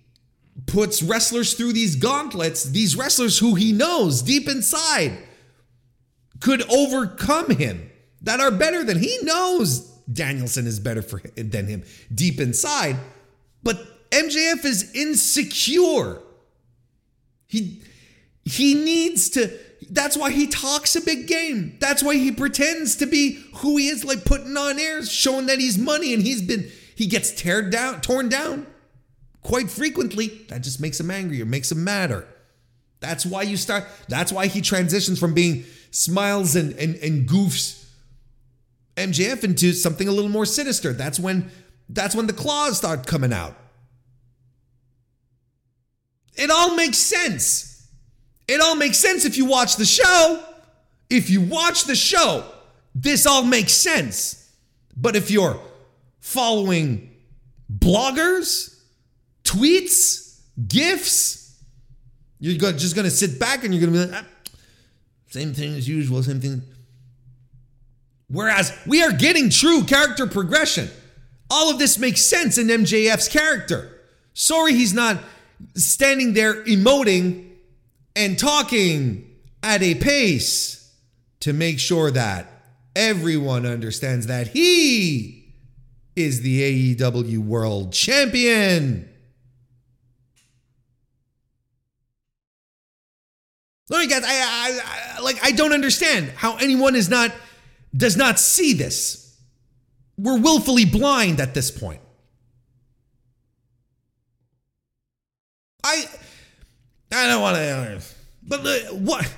[0.65, 5.17] puts wrestlers through these gauntlets, these wrestlers who he knows deep inside
[6.39, 7.89] could overcome him,
[8.21, 9.79] that are better than he knows
[10.11, 12.97] Danielson is better for him, than him deep inside.
[13.63, 16.21] But MJF is insecure.
[17.47, 17.81] He
[18.43, 19.57] he needs to
[19.89, 21.77] that's why he talks a big game.
[21.79, 25.59] That's why he pretends to be who he is, like putting on airs, showing that
[25.59, 28.65] he's money and he's been he gets teared down, torn down
[29.43, 30.27] quite frequently.
[30.49, 32.27] That just makes him angry or makes him madder.
[33.01, 37.85] That's why you start, that's why he transitions from being smiles and, and, and goofs
[38.95, 40.91] MJF into something a little more sinister.
[40.91, 41.51] That's when
[41.87, 43.55] that's when the claws start coming out.
[46.35, 47.87] It all makes sense.
[48.47, 50.43] It all makes sense if you watch the show.
[51.11, 52.43] If you watch the show,
[52.95, 54.51] this all makes sense.
[54.95, 55.61] But if you're
[56.27, 57.09] following
[57.73, 58.77] bloggers,
[59.45, 61.57] tweets, GIFs.
[62.39, 64.51] You're just going to sit back and you're going to be like, ah,
[65.29, 66.61] same thing as usual, same thing.
[68.27, 70.89] Whereas we are getting true character progression.
[71.49, 74.01] All of this makes sense in MJF's character.
[74.33, 75.19] Sorry, he's not
[75.75, 77.51] standing there emoting
[78.17, 80.93] and talking at a pace
[81.39, 82.51] to make sure that
[82.95, 85.36] everyone understands that he
[86.17, 89.07] is the AEW World Champion.
[93.89, 94.23] Me guess.
[94.25, 95.37] I, I, I like.
[95.43, 97.31] I don't understand how anyone is not
[97.95, 99.37] does not see this.
[100.17, 102.01] We're willfully blind at this point.
[105.83, 106.03] I
[107.13, 108.01] I don't want to,
[108.43, 109.31] but the, what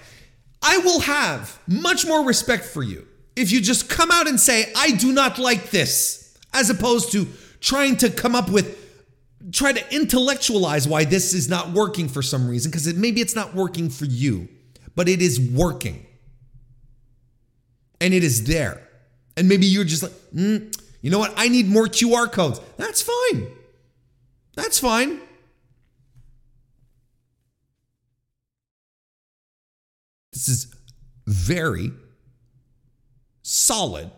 [0.64, 3.06] I will have much more respect for you
[3.40, 6.19] if you just come out and say I do not like this,
[6.54, 7.28] as opposed to
[7.60, 8.78] trying to come up with
[9.52, 13.36] try to intellectualize why this is not working for some reason because it, maybe it's
[13.36, 14.48] not working for you,
[14.96, 16.06] but it is working.
[18.02, 18.82] And it is there.
[19.38, 21.34] And maybe you're just like, mm, you know what?
[21.38, 22.60] I need more QR codes.
[22.78, 23.48] That's fine.
[24.56, 25.22] That's fine.
[30.34, 30.74] This is
[31.26, 31.92] very
[33.42, 34.12] solid,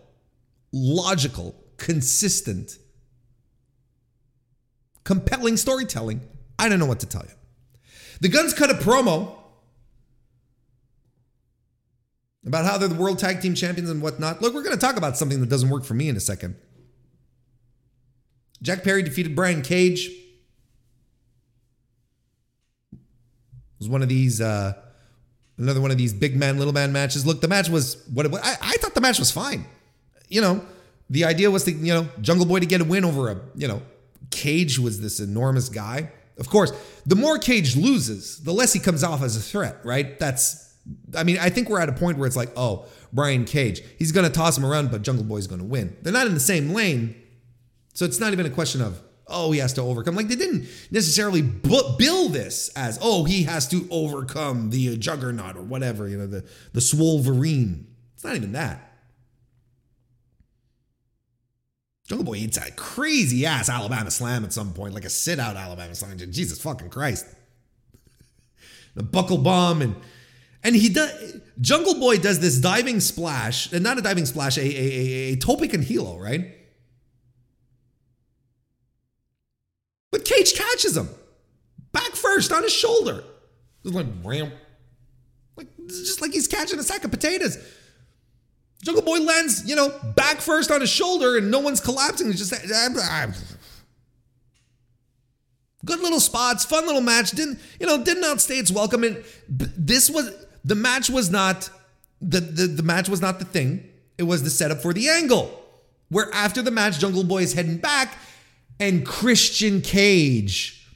[0.71, 2.77] logical, consistent
[5.03, 6.21] compelling storytelling.
[6.59, 7.33] I don't know what to tell you.
[8.21, 9.35] The Gunns cut a promo
[12.45, 14.41] about how they're the world tag team champions and whatnot.
[14.43, 16.55] Look, we're going to talk about something that doesn't work for me in a second.
[18.61, 20.07] Jack Perry defeated Brian Cage.
[22.93, 22.99] It
[23.79, 24.73] was one of these, uh,
[25.57, 27.25] another one of these big man, little man matches.
[27.25, 28.41] Look, the match was what it was.
[28.43, 29.65] I, I thought the match was fine.
[30.27, 30.63] You know,
[31.11, 33.67] the idea was to, you know, Jungle Boy to get a win over a, you
[33.67, 33.81] know,
[34.29, 36.09] Cage was this enormous guy.
[36.39, 36.71] Of course,
[37.05, 40.17] the more Cage loses, the less he comes off as a threat, right?
[40.17, 40.73] That's,
[41.15, 44.13] I mean, I think we're at a point where it's like, oh, Brian Cage, he's
[44.13, 45.97] going to toss him around, but Jungle Boy's going to win.
[46.01, 47.13] They're not in the same lane.
[47.93, 50.15] So it's not even a question of, oh, he has to overcome.
[50.15, 55.61] Like they didn't necessarily bill this as, oh, he has to overcome the juggernaut or
[55.61, 57.83] whatever, you know, the, the Swolverine.
[58.13, 58.90] It's not even that.
[62.11, 65.55] Jungle Boy eats a crazy ass Alabama slam at some point, like a sit out
[65.55, 66.17] Alabama slam.
[66.17, 67.25] Jesus fucking Christ.
[68.95, 69.95] The buckle bomb and
[70.61, 74.61] and he does Jungle Boy does this diving splash, and not a diving splash, a
[74.61, 76.53] a a, a tope con hilo, right?
[80.11, 81.07] But Cage catches him
[81.93, 83.23] back first on his shoulder.
[83.85, 84.51] It's like ram,
[85.55, 87.57] like just like he's catching a sack of potatoes.
[88.83, 92.29] Jungle Boy lands, you know, back first on his shoulder and no one's collapsing.
[92.29, 92.53] It's just
[95.85, 97.31] good little spots, fun little match.
[97.31, 99.03] Didn't, you know, didn't outstay its welcome.
[99.03, 101.69] And this was the match was not
[102.21, 103.87] the, the the match was not the thing.
[104.17, 105.57] It was the setup for the angle.
[106.09, 108.17] Where after the match, Jungle Boy is heading back
[108.79, 110.87] and Christian Cage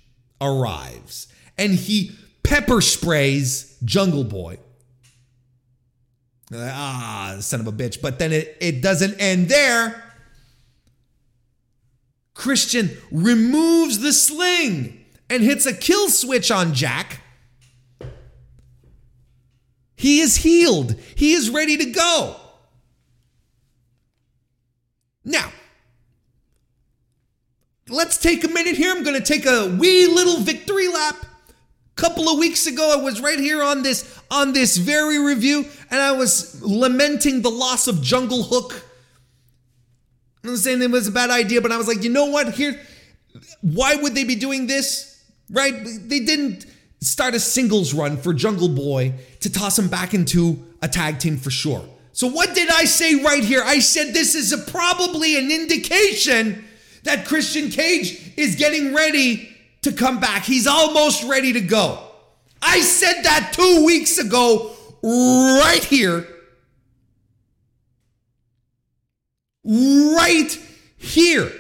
[0.41, 1.27] arrives
[1.57, 2.11] and he
[2.43, 4.57] pepper sprays Jungle Boy.
[6.53, 8.01] Ah, son of a bitch.
[8.01, 10.03] But then it, it doesn't end there.
[12.33, 17.21] Christian removes the sling and hits a kill switch on Jack.
[19.95, 20.95] He is healed.
[21.15, 22.35] He is ready to go.
[25.23, 25.51] Now,
[27.89, 28.93] let's take a minute here.
[28.93, 31.24] I'm going to take a wee little victory lap
[31.95, 36.01] couple of weeks ago i was right here on this on this very review and
[36.01, 38.83] i was lamenting the loss of jungle hook.
[40.43, 42.53] I'm saying it was a bad idea but i was like you know what?
[42.53, 42.79] Here
[43.61, 45.23] why would they be doing this?
[45.49, 45.73] Right?
[45.83, 46.65] They didn't
[47.01, 51.37] start a singles run for jungle boy to toss him back into a tag team
[51.37, 51.83] for sure.
[52.13, 53.63] So what did i say right here?
[53.63, 56.65] I said this is probably an indication
[57.03, 59.54] that christian cage is getting ready
[59.85, 60.43] to come back.
[60.43, 61.99] He's almost ready to go.
[62.61, 66.27] I said that two weeks ago, right here.
[69.63, 70.59] Right
[70.97, 71.51] here.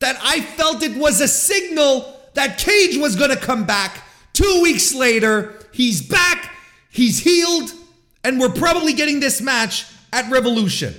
[0.00, 4.02] That I felt it was a signal that Cage was going to come back.
[4.32, 6.54] Two weeks later, he's back,
[6.90, 7.70] he's healed,
[8.22, 10.94] and we're probably getting this match at Revolution.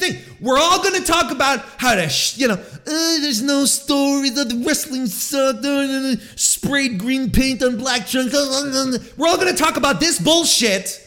[0.00, 3.64] Thing we're all going to talk about how to, sh- you know, uh, there's no
[3.64, 8.32] story, the, the wrestling sucked, uh, sprayed green paint on black trunk.
[8.32, 11.00] We're all going to talk about this bullshit,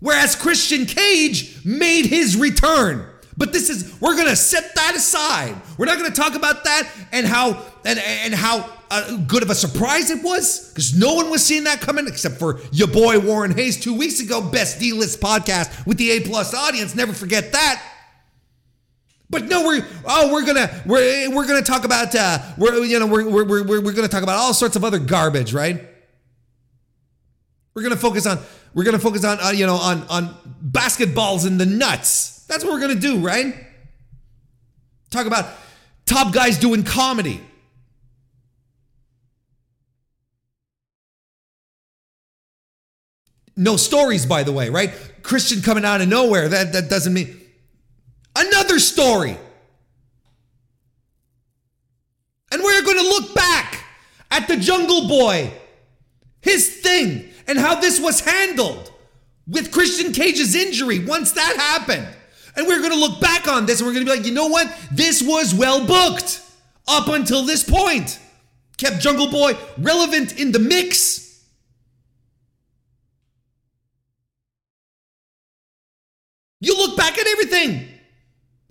[0.00, 3.06] whereas Christian Cage made his return.
[3.38, 5.54] But this is we're gonna set that aside.
[5.78, 9.54] We're not gonna talk about that and how and and how uh, good of a
[9.54, 13.52] surprise it was because no one was seeing that coming except for your boy Warren
[13.52, 14.40] Hayes two weeks ago.
[14.42, 16.96] Best D list podcast with the A plus audience.
[16.96, 17.80] Never forget that.
[19.30, 23.06] But no, we're oh we're gonna we're we're gonna talk about uh we're you know
[23.06, 25.86] we're we're we're, we're gonna talk about all sorts of other garbage, right?
[27.74, 28.38] We're gonna focus on
[28.72, 32.46] we're gonna focus on uh, you know on on basketballs and the nuts.
[32.46, 33.54] That's what we're gonna do, right?
[35.10, 35.46] Talk about
[36.06, 37.40] top guys doing comedy.
[43.56, 44.92] No stories, by the way, right?
[45.22, 46.48] Christian coming out of nowhere.
[46.48, 47.40] That, that doesn't mean.
[48.38, 49.36] Another story.
[52.52, 53.84] And we're going to look back
[54.30, 55.52] at the Jungle Boy,
[56.40, 58.92] his thing, and how this was handled
[59.48, 62.06] with Christian Cage's injury once that happened.
[62.54, 64.34] And we're going to look back on this and we're going to be like, you
[64.34, 64.72] know what?
[64.92, 66.40] This was well booked
[66.86, 68.20] up until this point.
[68.76, 71.44] Kept Jungle Boy relevant in the mix.
[76.60, 77.97] You look back at everything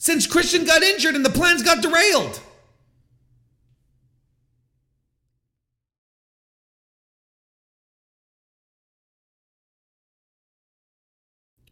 [0.08, 2.40] since Christian got injured and the plans got derailed.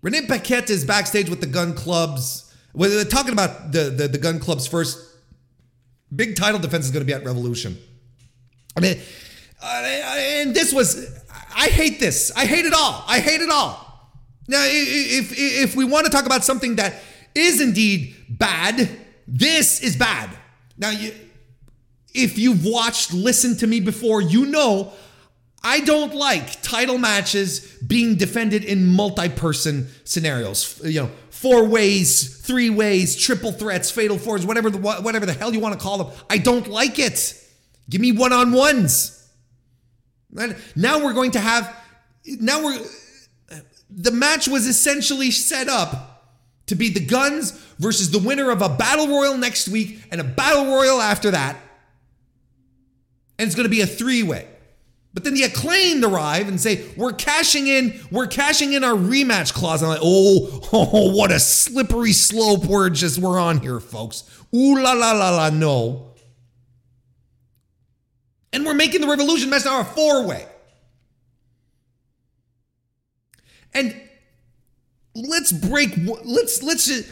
[0.01, 2.53] Renee Paquette is backstage with the Gunn Clubs.
[2.73, 4.99] Well, they're talking about the, the, the Gunn Club's first
[6.13, 7.77] big title defense is going to be at Revolution.
[8.75, 8.99] I mean,
[9.63, 9.81] uh,
[10.41, 11.23] and this was,
[11.55, 12.33] I hate this.
[12.35, 13.05] I hate it all.
[13.07, 14.11] I hate it all.
[14.49, 17.01] Now, if, if we want to talk about something that
[17.35, 18.89] is indeed bad,
[19.27, 20.29] this is bad.
[20.77, 21.13] Now, you,
[22.13, 24.93] if you've watched, listened to me before, you know
[25.65, 30.79] I don't like title matches being defended in multi-person scenarios.
[30.83, 35.51] You know, four ways, three ways, triple threats, fatal fours, whatever the whatever the hell
[35.51, 36.15] you want to call them.
[36.29, 37.33] I don't like it.
[37.89, 39.27] Give me one-on-ones.
[40.75, 41.75] Now we're going to have
[42.25, 42.77] now we're
[43.89, 46.14] the match was essentially set up
[46.67, 50.23] to be the Gunns versus the winner of a battle royal next week and a
[50.23, 51.57] battle royal after that.
[53.37, 54.47] And it's going to be a three-way.
[55.13, 58.01] But then the acclaimed arrive and say, "We're cashing in.
[58.11, 62.89] We're cashing in our rematch clause." I'm like, "Oh, oh, what a slippery slope we're
[62.89, 64.29] just we're on here, folks.
[64.53, 66.11] Ooh la la la la, no."
[68.51, 70.45] And we're making the Revolution match now a four-way.
[73.73, 74.01] And
[75.15, 75.93] let's break.
[75.97, 76.87] Let's let's.
[76.87, 77.11] Just,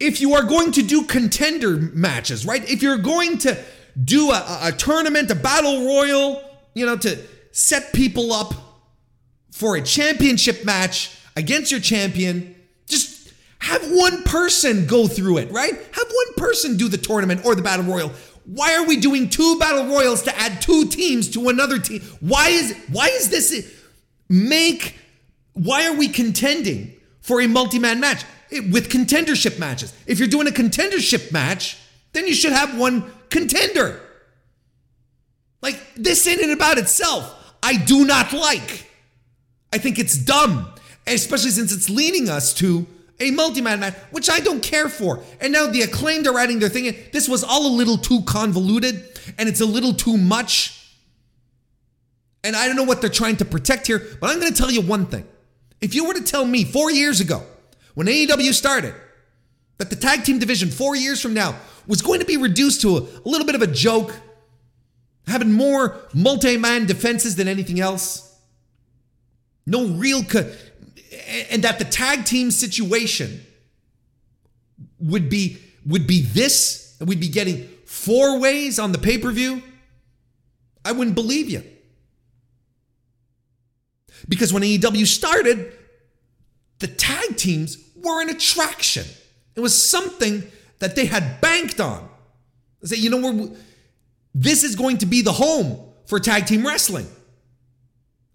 [0.00, 2.68] if you are going to do contender matches, right?
[2.68, 3.62] If you're going to
[4.02, 6.42] do a, a tournament, a battle royal,
[6.74, 7.18] you know, to
[7.52, 8.54] set people up
[9.52, 12.54] for a championship match against your champion.
[12.86, 15.72] Just have one person go through it, right?
[15.72, 18.12] Have one person do the tournament or the battle royal.
[18.46, 22.00] Why are we doing two battle royals to add two teams to another team?
[22.20, 23.76] Why is why is this
[24.28, 24.96] make
[25.62, 29.92] why are we contending for a multi-man match with contendership matches?
[30.06, 31.76] If you're doing a contendership match,
[32.12, 34.00] then you should have one contender.
[35.60, 38.86] Like, this in and about itself, I do not like.
[39.70, 40.72] I think it's dumb,
[41.06, 42.86] especially since it's leading us to
[43.20, 45.22] a multi-man match, which I don't care for.
[45.42, 46.96] And now the acclaimed are adding their thing in.
[47.12, 50.96] This was all a little too convoluted and it's a little too much.
[52.42, 54.70] And I don't know what they're trying to protect here, but I'm going to tell
[54.70, 55.26] you one thing.
[55.80, 57.42] If you were to tell me four years ago,
[57.94, 58.94] when AEW started,
[59.78, 62.98] that the tag team division four years from now was going to be reduced to
[62.98, 64.14] a, a little bit of a joke,
[65.26, 68.38] having more multi man defenses than anything else.
[69.66, 70.22] No real.
[70.22, 70.50] Co-
[71.50, 73.40] and that the tag team situation
[74.98, 79.62] would be would be this and we'd be getting four ways on the pay-per-view
[80.84, 81.62] i wouldn't believe you
[84.28, 85.72] because when AEW started
[86.78, 89.04] the tag teams were an attraction
[89.54, 90.42] it was something
[90.78, 92.08] that they had banked on.
[92.80, 93.50] They say, you know, we're,
[94.34, 97.06] this is going to be the home for tag team wrestling.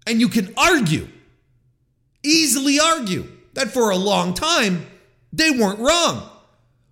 [0.06, 1.08] And you can argue,
[2.22, 4.86] easily argue, that for a long time,
[5.32, 6.30] they weren't wrong.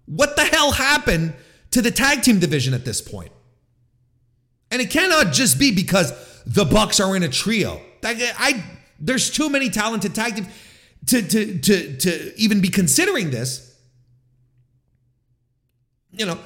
[0.06, 1.34] What the hell happened
[1.70, 3.30] to the tag team division at this point?
[4.70, 6.12] And it cannot just be because
[6.44, 7.80] the Bucks are in a trio.
[8.02, 8.64] I,
[9.04, 10.48] there's too many talented tag teams
[11.06, 13.74] to, to, to, to even be considering this
[16.16, 16.38] you know,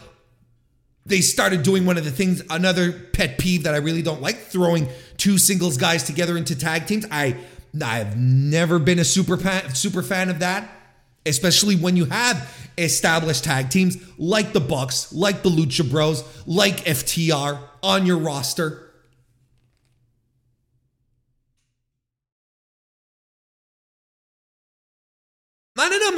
[1.06, 4.36] they started doing one of the things, another pet peeve that I really don't like,
[4.36, 7.06] throwing two singles guys together into tag teams.
[7.10, 7.36] I
[7.82, 10.68] I've never been a super fan, super fan of that,
[11.26, 16.84] especially when you have established tag teams like the Bucks, like the Lucha Bros, like
[16.84, 18.87] FTR on your roster.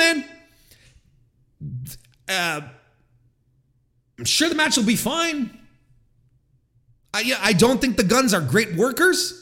[0.00, 0.24] Man.
[2.28, 2.60] Uh,
[4.18, 5.58] I'm sure the match will be fine.
[7.12, 9.36] I, I don't think the Gunns are great workers.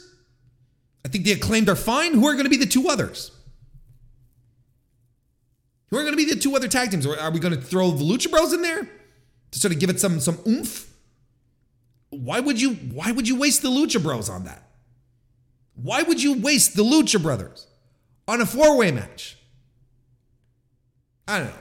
[1.05, 2.13] I think the acclaimed are fine.
[2.13, 3.31] Who are going to be the two others?
[5.89, 7.05] Who are going to be the two other tag teams?
[7.05, 8.87] Are we going to throw the Lucha Bros in there
[9.51, 10.87] to sort of give it some some oomph?
[12.09, 14.63] Why would you why would you waste the Lucha Bros on that?
[15.75, 17.67] Why would you waste the Lucha Brothers
[18.27, 19.37] on a four-way match?
[21.29, 21.53] I don't know.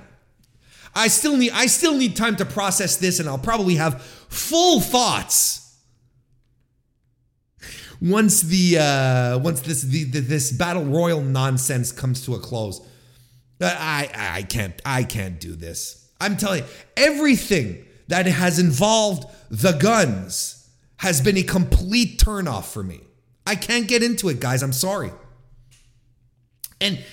[0.95, 4.81] I still need I still need time to process this and I'll probably have full
[4.81, 5.77] thoughts
[8.01, 12.81] once the uh once this the, the this battle royal nonsense comes to a close.
[13.61, 16.11] I I can't I can't do this.
[16.21, 22.83] I'm telling you, everything that has involved the Gunns has been a complete turnoff for
[22.83, 23.01] me.
[23.47, 24.63] I can't get into it, guys.
[24.63, 25.13] I'm sorry.
[26.81, 27.05] And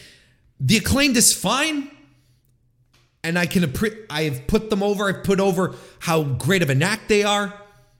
[0.59, 1.91] the acclaimed is fine.
[3.25, 3.73] And I can
[4.07, 5.09] I have put them over.
[5.09, 7.51] I've put over how great of an act they are,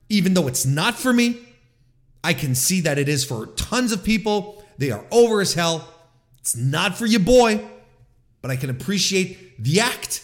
[0.08, 1.40] even though it's not for me.
[2.24, 4.64] I can see that it is for tons of people.
[4.78, 5.92] They are over as hell.
[6.40, 7.66] It's not for your boy,
[8.44, 10.24] but I can appreciate the act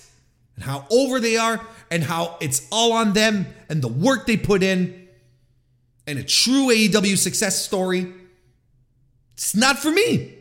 [0.56, 4.38] and how over they are and how it's all on them and the work they
[4.38, 5.08] put in
[6.06, 8.14] and a true AEW success story.
[9.34, 10.36] It's not for me.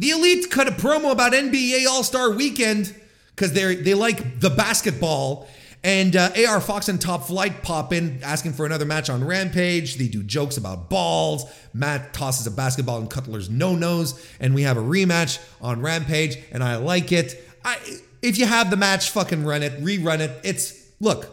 [0.00, 2.94] The Elite cut a promo about NBA All Star Weekend
[3.36, 5.46] because they they like the basketball.
[5.84, 9.96] And uh, AR Fox and Top Flight pop in asking for another match on Rampage.
[9.96, 11.44] They do jokes about balls.
[11.74, 16.38] Matt tosses a basketball in Cutler's no nos, and we have a rematch on Rampage,
[16.50, 17.42] and I like it.
[17.62, 17.78] I,
[18.22, 20.30] if you have the match, fucking run it, rerun it.
[20.42, 21.26] It's look.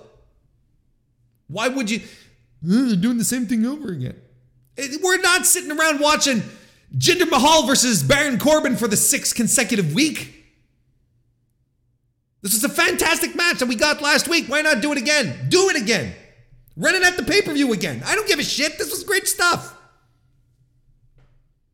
[1.47, 2.01] Why would you?
[2.65, 4.19] Doing the same thing over again.
[5.01, 6.43] We're not sitting around watching
[6.95, 10.33] Jinder Mahal versus Baron Corbin for the sixth consecutive week.
[12.41, 14.47] This was a fantastic match that we got last week.
[14.47, 15.49] Why not do it again?
[15.49, 16.13] Do it again.
[16.77, 18.03] Run it at the pay per view again.
[18.05, 18.77] I don't give a shit.
[18.77, 19.75] This was great stuff.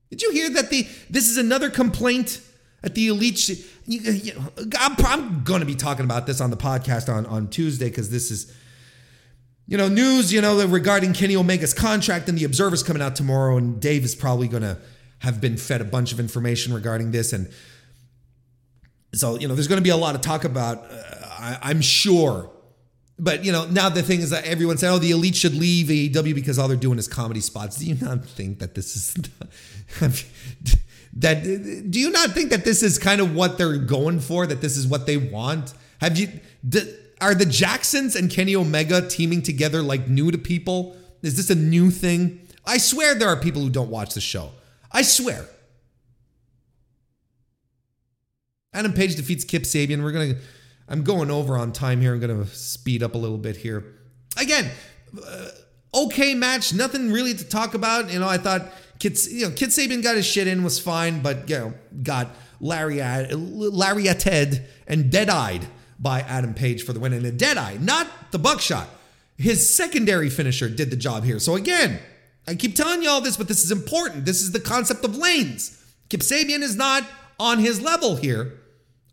[0.09, 2.41] Did you hear that the this is another complaint
[2.83, 3.49] at the elite?
[3.85, 4.33] You, you
[4.79, 8.09] I'm, I'm going to be talking about this on the podcast on on Tuesday because
[8.09, 8.55] this is
[9.67, 13.57] you know news you know regarding Kenny Omega's contract and the Observer's coming out tomorrow,
[13.57, 14.77] and Dave is probably going to
[15.23, 17.51] have been fed a bunch of information regarding this and
[19.13, 21.81] so, you know, there's going to be a lot of talk about, uh, I, am
[21.81, 22.49] sure.
[23.19, 25.87] But, you know, now the thing is that everyone said, oh, the elite should leave
[25.87, 27.77] AEW because all they're doing is comedy spots.
[27.77, 29.15] Do you not think that this is.
[31.15, 34.61] that do you not think that this is kind of what they're going for that
[34.61, 36.27] this is what they want have you
[37.21, 41.55] are the jacksons and kenny omega teaming together like new to people is this a
[41.55, 44.49] new thing i swear there are people who don't watch the show
[44.93, 45.45] i swear
[48.73, 50.03] Adam Page defeats Kip Sabian.
[50.03, 50.35] We're gonna.
[50.87, 52.13] I'm going over on time here.
[52.13, 53.83] I'm gonna speed up a little bit here.
[54.37, 54.69] Again,
[55.25, 55.49] uh,
[55.93, 56.73] okay match.
[56.73, 58.11] Nothing really to talk about.
[58.11, 61.21] You know, I thought Kit, you know, Kip Sabian got his shit in was fine,
[61.21, 65.67] but you know, got lariat, lariated and dead-eyed
[65.99, 67.13] by Adam Page for the win.
[67.13, 68.87] And a dead-eye, not the buckshot.
[69.37, 71.39] His secondary finisher did the job here.
[71.39, 71.99] So again,
[72.47, 74.25] I keep telling you all this, but this is important.
[74.25, 75.81] This is the concept of lanes.
[76.09, 77.03] Kip Sabian is not
[77.39, 78.59] on his level here.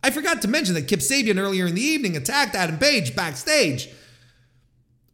[0.03, 3.89] I forgot to mention that Kip Sabian earlier in the evening attacked Adam Page backstage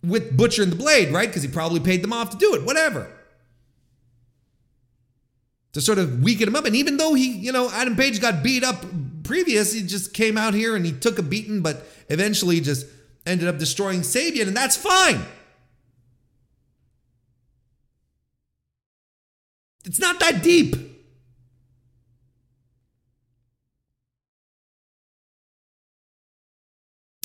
[0.02, 1.28] with Butcher and the Blade, right?
[1.28, 3.10] Because he probably paid them off to do it, whatever.
[5.72, 6.64] To sort of weaken him up.
[6.64, 8.84] And even though he, you know, Adam Page got beat up
[9.24, 12.86] previous, he just came out here and he took a beating, but eventually just
[13.26, 15.20] ended up destroying Sabian, and that's fine.
[19.86, 20.74] It's not that deep.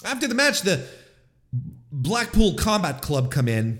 [0.05, 0.85] After the match, the
[1.91, 3.79] Blackpool Combat Club come in.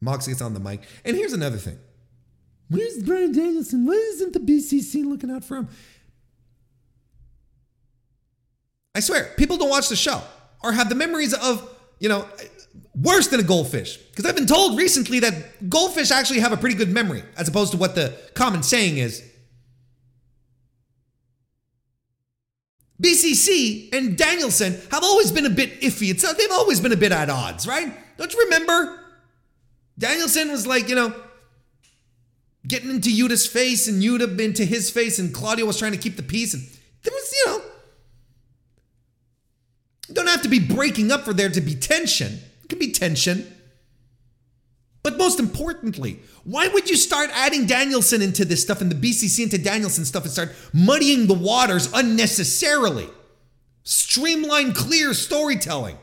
[0.00, 0.82] Mox gets on the mic.
[1.04, 1.78] And here's another thing.
[2.68, 3.86] Where's Bryan Danielson?
[3.86, 5.68] Why isn't the BCC looking out for him?
[8.94, 10.22] I swear, people don't watch the show
[10.62, 11.68] or have the memories of,
[12.00, 12.26] you know,
[12.96, 13.98] worse than a goldfish.
[13.98, 17.72] Because I've been told recently that goldfish actually have a pretty good memory, as opposed
[17.72, 19.22] to what the common saying is.
[23.00, 26.10] BCC and Danielson have always been a bit iffy.
[26.10, 27.92] It's uh, they've always been a bit at odds, right?
[28.16, 29.00] Don't you remember?
[29.98, 31.14] Danielson was like, you know,
[32.66, 36.16] getting into Yuta's face and Yuta into his face, and Claudio was trying to keep
[36.16, 36.54] the peace.
[36.54, 36.62] And
[37.02, 37.62] there was, you know,
[40.14, 42.38] don't have to be breaking up for there to be tension.
[42.68, 43.52] It be tension.
[45.02, 49.44] But most importantly, why would you start adding Danielson into this stuff and the BCC
[49.44, 53.08] into Danielson stuff and start muddying the waters unnecessarily?
[53.84, 55.96] Streamline, clear storytelling.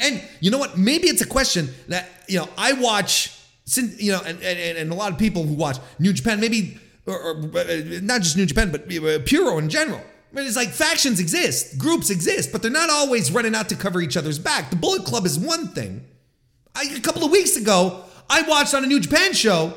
[0.00, 0.78] And you know what?
[0.78, 3.36] Maybe it's a question that, you know, I watch
[3.70, 6.78] since you know, and, and, and a lot of people who watch New Japan, maybe
[7.06, 10.02] or, or uh, not just New Japan, but uh, Puro in general.
[10.32, 14.16] It's like factions exist, groups exist, but they're not always running out to cover each
[14.16, 14.70] other's back.
[14.70, 16.04] The Bullet Club is one thing.
[16.74, 19.74] I, a couple of weeks ago, I watched on a New Japan show,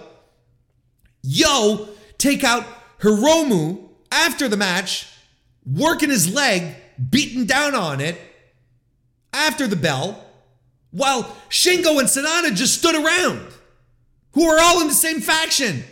[1.24, 1.88] Yo
[2.18, 2.66] take out
[3.00, 5.08] Hiromu after the match,
[5.66, 6.76] working his leg,
[7.10, 8.18] beating down on it
[9.32, 10.24] after the bell,
[10.92, 13.42] while Shingo and Sanada just stood around,
[14.34, 15.84] who are all in the same faction.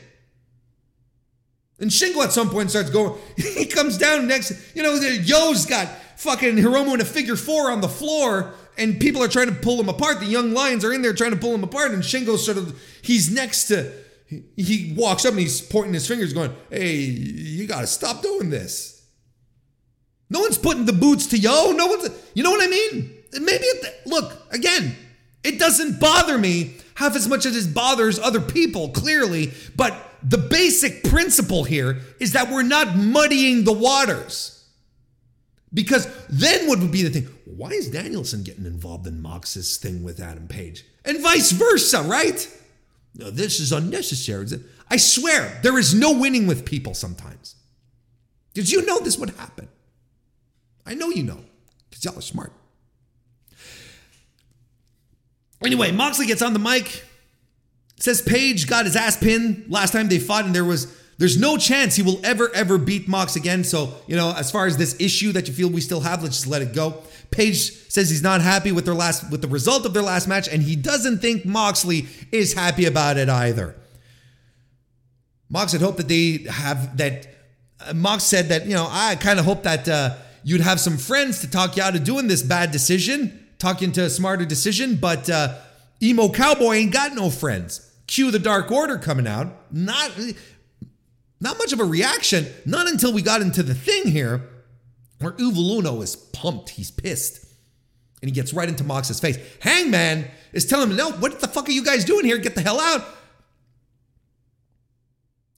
[1.81, 5.87] And Shingo at some point starts going, he comes down next, you know, Yo's got
[6.17, 9.79] fucking Hiromu in a figure four on the floor, and people are trying to pull
[9.79, 10.19] him apart.
[10.19, 12.79] The young lions are in there trying to pull him apart, and Shingo sort of,
[13.01, 13.91] he's next to,
[14.55, 19.03] he walks up and he's pointing his fingers, going, hey, you gotta stop doing this.
[20.29, 21.71] No one's putting the boots to Yo.
[21.71, 23.17] No one's, you know what I mean?
[23.41, 23.65] Maybe,
[24.05, 24.95] look, again,
[25.43, 29.93] it doesn't bother me half as much as it bothers other people, clearly, but
[30.23, 34.57] the basic principle here is that we're not muddying the waters.
[35.73, 37.29] Because then what would be the thing?
[37.45, 40.85] Why is Danielson getting involved in Mox's thing with Adam Page?
[41.05, 42.47] And vice versa, right?
[43.15, 44.47] No, this is unnecessary.
[44.89, 47.55] I swear, there is no winning with people sometimes.
[48.53, 49.69] Did you know this would happen?
[50.85, 51.39] I know you know,
[51.89, 52.51] because y'all are smart.
[55.63, 57.03] Anyway, Moxley gets on the mic,
[58.01, 61.55] says Page got his ass pinned last time they fought, and there was there's no
[61.55, 63.63] chance he will ever ever beat Mox again.
[63.63, 66.37] So you know, as far as this issue that you feel we still have, let's
[66.37, 67.03] just let it go.
[67.29, 70.47] Page says he's not happy with their last with the result of their last match,
[70.47, 73.75] and he doesn't think Moxley is happy about it either.
[75.47, 77.27] Mox had hoped that they have that.
[77.79, 80.97] Uh, Mox said that you know I kind of hope that uh, you'd have some
[80.97, 84.95] friends to talk you out of doing this bad decision, talking to a smarter decision,
[84.95, 85.55] but uh,
[86.01, 87.90] emo cowboy ain't got no friends.
[88.11, 89.47] Cue the Dark Order coming out.
[89.71, 90.11] Not
[91.39, 92.45] not much of a reaction.
[92.65, 94.41] Not until we got into the thing here,
[95.19, 96.71] where Evil Uno is pumped.
[96.71, 97.45] He's pissed.
[98.21, 99.37] And he gets right into Mox's face.
[99.61, 102.37] Hangman is telling him, no, what the fuck are you guys doing here?
[102.37, 103.01] Get the hell out.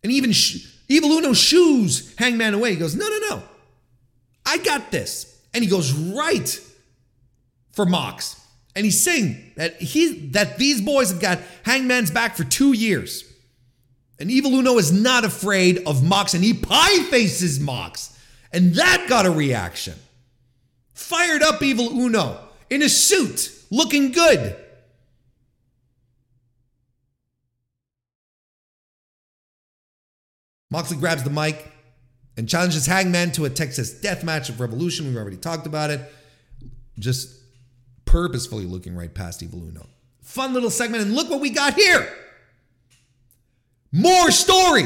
[0.04, 2.70] And even sh- Evil Uno shoos Hangman away.
[2.70, 3.44] He goes, no, no, no.
[4.46, 5.42] I got this.
[5.56, 6.62] And he goes right
[7.72, 8.40] for Mox.
[8.76, 13.24] And he's saying that he that these boys have got Hangman's back for two years.
[14.20, 18.18] And Evil Uno is not afraid of Mox, and he pie faces Mox.
[18.52, 19.96] And that got a reaction.
[20.94, 24.56] Fired up Evil Uno in a suit, looking good.
[30.72, 31.72] Moxley grabs the mic
[32.36, 35.06] and challenges Hangman to a Texas death match of Revolution.
[35.06, 36.02] We've already talked about it.
[36.98, 37.43] Just
[38.14, 39.88] purposefully looking right past Evil Uno.
[40.22, 42.08] Fun little segment, and look what we got here.
[43.92, 44.86] More story.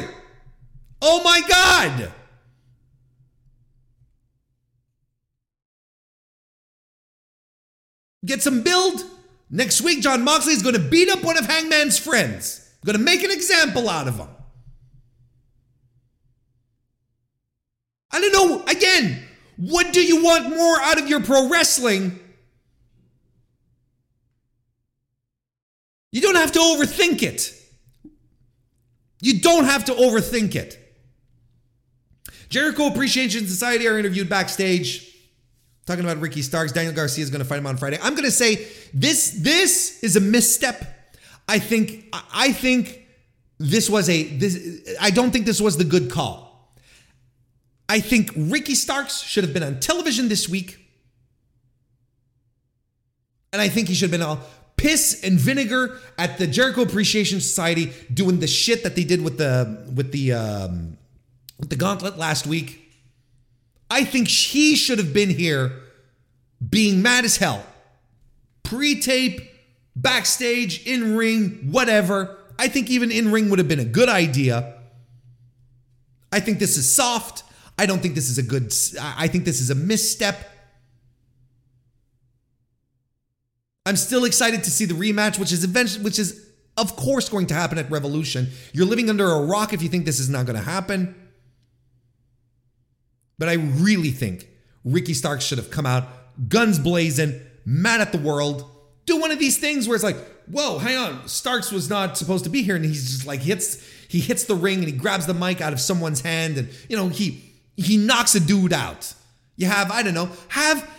[1.02, 2.14] Oh my God.
[8.26, 9.04] Get some build.
[9.50, 12.66] Next week, Jon Moxley is going to beat up one of Hangman's friends.
[12.86, 14.30] Going to make an example out of him.
[18.10, 18.64] I don't know.
[18.68, 19.22] Again,
[19.58, 22.22] what do you want more out of your pro wrestling
[26.12, 27.54] You don't have to overthink it.
[29.22, 30.84] You don't have to overthink it.
[32.50, 35.04] Jericho Appreciation Society are interviewed backstage
[35.86, 36.72] talking about Ricky Starks.
[36.72, 37.98] Daniel Garcia is going to fight him on Friday.
[38.02, 40.86] I'm going to say this this is a misstep.
[41.48, 43.06] I think I think
[43.58, 46.76] this was a this I don't think this was the good call.
[47.90, 50.84] I think Ricky Starks should have been on television this week.
[53.54, 54.40] And I think he should have been on
[54.78, 59.38] piss and vinegar at the Jericho Appreciation Society doing the shit that they did with
[59.38, 60.98] the with the um,
[61.60, 62.84] with the gauntlet last week.
[63.90, 65.72] I think he should have been here
[66.68, 67.66] being mad as hell.
[68.64, 69.42] Pre-tape,
[69.96, 72.38] backstage, in ring, whatever.
[72.60, 74.74] I think even in ring would have been a good idea.
[76.32, 77.44] I think this is soft.
[77.80, 80.50] I don't think this is a good I think this is a misstep.
[83.88, 86.46] I'm still excited to see the rematch, which is eventually, which is
[86.76, 88.50] of course going to happen at Revolution.
[88.74, 91.16] You're living under a rock if you think this is not going to happen.
[93.40, 94.48] But I really think
[94.84, 96.06] Ricky Starks should have come out
[96.50, 98.70] guns blazing, mad at the world,
[99.06, 102.44] do one of these things where it's like, whoa, hang on, Starks was not supposed
[102.44, 105.26] to be here, and he's just like hits he hits the ring and he grabs
[105.26, 107.44] the mic out of someone's hand, and you know he
[107.76, 109.14] he knocks a dude out.
[109.56, 110.90] You have I don't know have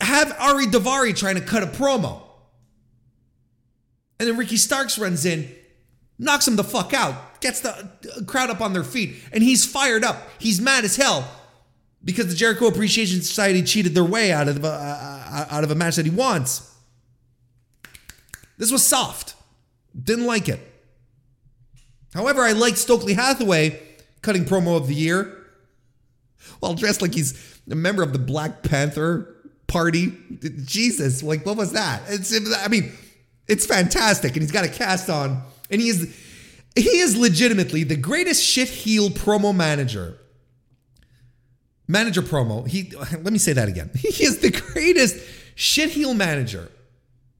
[0.00, 2.22] have Ari Daivari trying to cut a promo.
[4.18, 5.54] And then Ricky Starks runs in
[6.18, 10.04] knocks him the fuck out, gets the crowd up on their feet, and he's fired
[10.04, 10.28] up.
[10.38, 11.30] He's mad as hell
[12.04, 15.74] because the Jericho Appreciation Society cheated their way out of, uh, uh, out of a
[15.74, 16.74] match that he wants.
[18.56, 19.34] This was soft.
[20.00, 20.60] Didn't like it.
[22.14, 23.80] However, I liked Stokely Hathaway
[24.22, 25.46] cutting promo of the year
[26.58, 29.36] while dressed like he's a member of the Black Panther
[29.68, 30.12] party.
[30.64, 32.02] Jesus, like what was that?
[32.08, 32.92] It's I mean,
[33.46, 36.16] it's fantastic, and he's got a cast on, and he is
[36.74, 40.18] he is legitimately the greatest shit heel promo manager.
[41.86, 42.66] Manager promo.
[42.66, 43.90] He let me say that again.
[43.98, 45.16] He is the greatest
[45.54, 46.70] shit heel manager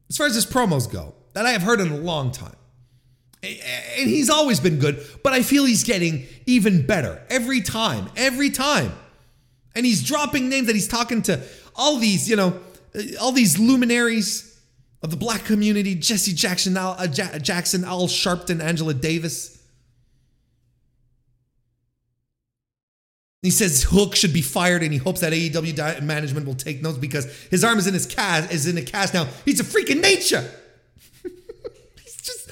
[0.08, 2.54] as far as his promos go that I have heard in a long time.
[3.40, 8.50] And he's always been good, but I feel he's getting even better every time, every
[8.50, 8.92] time.
[9.76, 11.40] And he's dropping names that he's talking to
[11.78, 12.60] all these, you know,
[13.20, 14.60] all these luminaries
[15.02, 19.54] of the black community Jesse Jackson, Al, uh, Jackson, Al Sharpton, Angela Davis.
[23.42, 26.98] He says Hook should be fired, and he hopes that AEW management will take notes
[26.98, 29.28] because his arm is in his cast, is in a cast now.
[29.44, 30.44] He's a freaking nature.
[32.02, 32.50] He's just,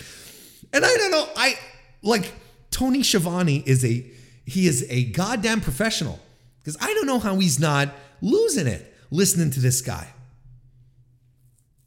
[0.72, 1.28] and I don't know.
[1.34, 1.58] I
[2.02, 2.32] like
[2.70, 4.06] Tony Schiavone is a
[4.44, 6.20] he is a goddamn professional
[6.60, 7.92] because I don't know how he's not
[8.22, 10.08] losing it listening to this guy.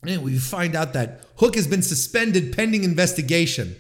[0.05, 3.75] And we find out that Hook has been suspended pending investigation.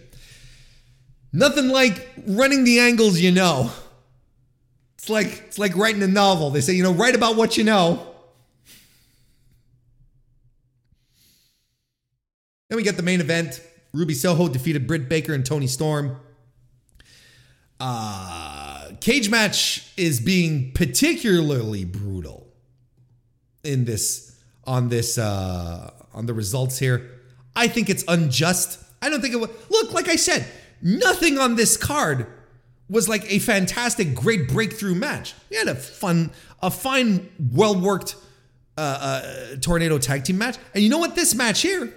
[1.31, 3.71] Nothing like running the angles you know.
[4.97, 6.49] It's like it's like writing a novel.
[6.49, 8.05] They say, you know, write about what you know.
[12.69, 13.61] Then we get the main event.
[13.93, 16.17] Ruby Soho defeated Britt Baker and Toni Storm.
[17.79, 22.48] Uh, cage match is being particularly brutal
[23.63, 27.09] in this on this uh on the results here.
[27.55, 28.83] I think it's unjust.
[29.01, 30.45] I don't think it would look like I said,
[30.81, 32.27] nothing on this card
[32.89, 35.35] was like a fantastic, great breakthrough match.
[35.49, 36.31] We had a fun,
[36.61, 38.15] a fine, well worked
[38.77, 40.57] uh, uh, tornado tag team match.
[40.73, 41.15] And you know what?
[41.15, 41.93] This match here,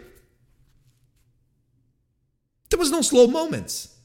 [2.71, 3.97] there was no slow moments.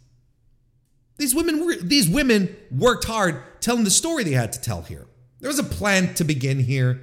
[1.17, 5.07] These women were these women worked hard telling the story they had to tell here.
[5.39, 7.01] There was a plan to begin here.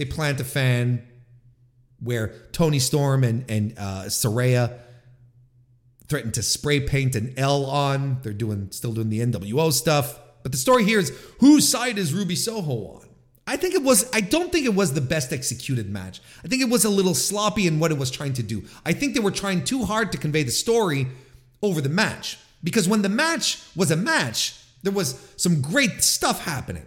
[0.00, 1.06] They plant a fan
[1.98, 4.78] where Toni Storm and, and uh, Saraya
[6.08, 8.16] threatened to spray paint an L on.
[8.22, 10.18] They're doing still doing the NWO stuff.
[10.42, 13.08] But the story here is whose side is Ruby Soho on?
[13.46, 16.22] I think it was, I don't think it was the best executed match.
[16.42, 18.64] I think it was a little sloppy in what it was trying to do.
[18.86, 21.08] I think they were trying too hard to convey the story
[21.62, 22.38] over the match.
[22.64, 26.86] Because when the match was a match, there was some great stuff happening.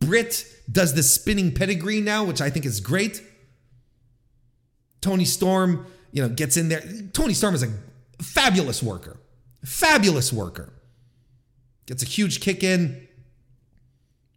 [0.00, 3.22] Britt does the spinning pedigree now, which I think is great.
[5.00, 6.82] Toni Storm, you know, gets in there.
[7.12, 7.72] Toni Storm is a
[8.22, 9.18] fabulous worker.
[9.64, 10.72] Fabulous worker.
[11.86, 13.06] Gets a huge kick in.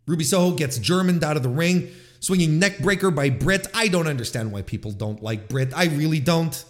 [0.08, 1.90] Ruby Soho gets Germaned out of the ring.
[2.20, 3.68] Swinging neck breaker by Britt.
[3.74, 5.72] I don't understand why people don't like Britt.
[5.76, 6.64] I really don't.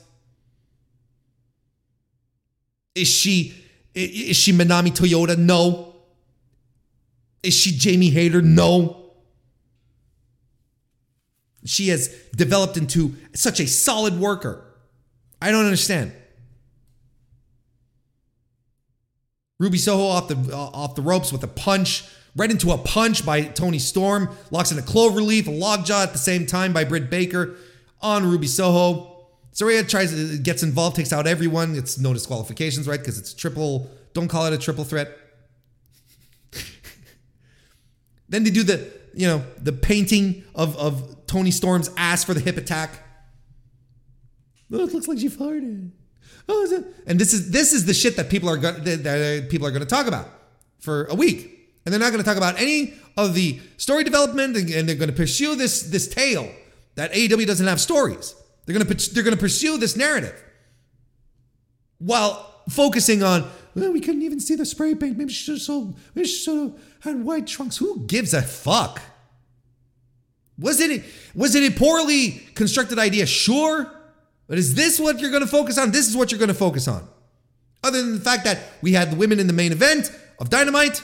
[2.96, 3.56] Is she
[3.96, 5.38] is she Manami Toyota?
[5.38, 5.89] No.
[7.44, 8.42] Is she Jamie Hayter?
[8.42, 9.12] No.
[11.66, 14.66] She has developed into such a solid worker.
[15.42, 16.14] I don't understand.
[19.60, 22.06] Ruby Soho off the uh, off the ropes with a punch,
[22.36, 26.14] right into a punch by Toni Storm, locks in a clover leaf, a lockjaw at
[26.14, 27.56] the same time by Britt Baker
[28.02, 29.28] on Ruby Soho.
[29.54, 31.76] Saraya tries to gets involved, takes out everyone.
[31.76, 33.00] It's no disqualifications, right?
[33.00, 33.90] Because it's triple.
[34.14, 35.10] Don't call it a triple threat.
[38.30, 42.40] Then they do the you know the painting of of Toni Storm's ass for the
[42.40, 43.04] hip attack.
[44.72, 45.92] Oh, it looks like she farted.
[46.48, 49.72] Oh, and this is this is the shit that people are going that people are
[49.72, 50.28] going to talk about
[50.80, 54.56] for a week, and they're not going to talk about any of the story development,
[54.56, 56.50] and, they're going to pursue this this tale
[56.96, 58.36] that AEW doesn't have stories.
[58.66, 60.36] They're going to they're going to pursue this narrative
[62.00, 65.18] while focusing on well, we couldn't even see the spray paint.
[65.18, 67.78] Maybe she should have maybe she should have had white trunks.
[67.78, 69.02] Who gives a fuck?
[70.58, 73.26] Was it was it a poorly constructed idea?
[73.26, 73.92] Sure.
[74.48, 75.92] But is this what you're going to focus on?
[75.92, 77.08] This is what you're going to focus on.
[77.84, 81.02] Other than the fact that we had the women in the main event of Dynamite,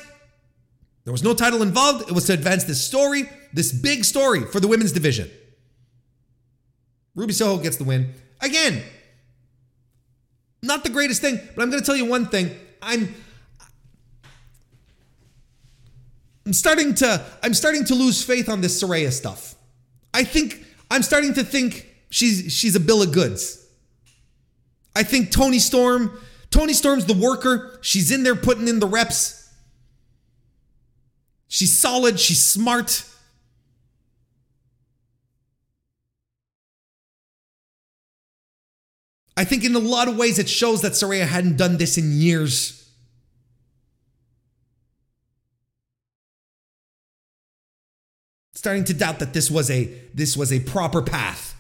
[1.03, 2.09] there was no title involved.
[2.09, 5.29] It was to advance this story, this big story for the women's division.
[7.13, 8.13] Ruby Soho gets the win.
[8.41, 8.83] Again,
[10.65, 12.51] not the greatest thing, but I'm going to tell you one thing.
[12.81, 13.13] I'm
[16.45, 19.55] I'm starting to I'm starting to lose faith on this Saraya stuff.
[20.13, 23.65] I think I'm starting to think she's she's a bill of goods.
[24.95, 26.19] I think Toni Storm
[26.51, 27.79] Toni Storm's the worker.
[27.81, 29.51] She's in there putting in the reps.
[31.47, 32.19] She's solid.
[32.19, 33.03] She's smart.
[39.38, 42.12] I think in a lot of ways it shows that Saraya hadn't done this in
[42.14, 42.82] years.
[48.53, 51.56] Starting to doubt that this was a this was a proper path.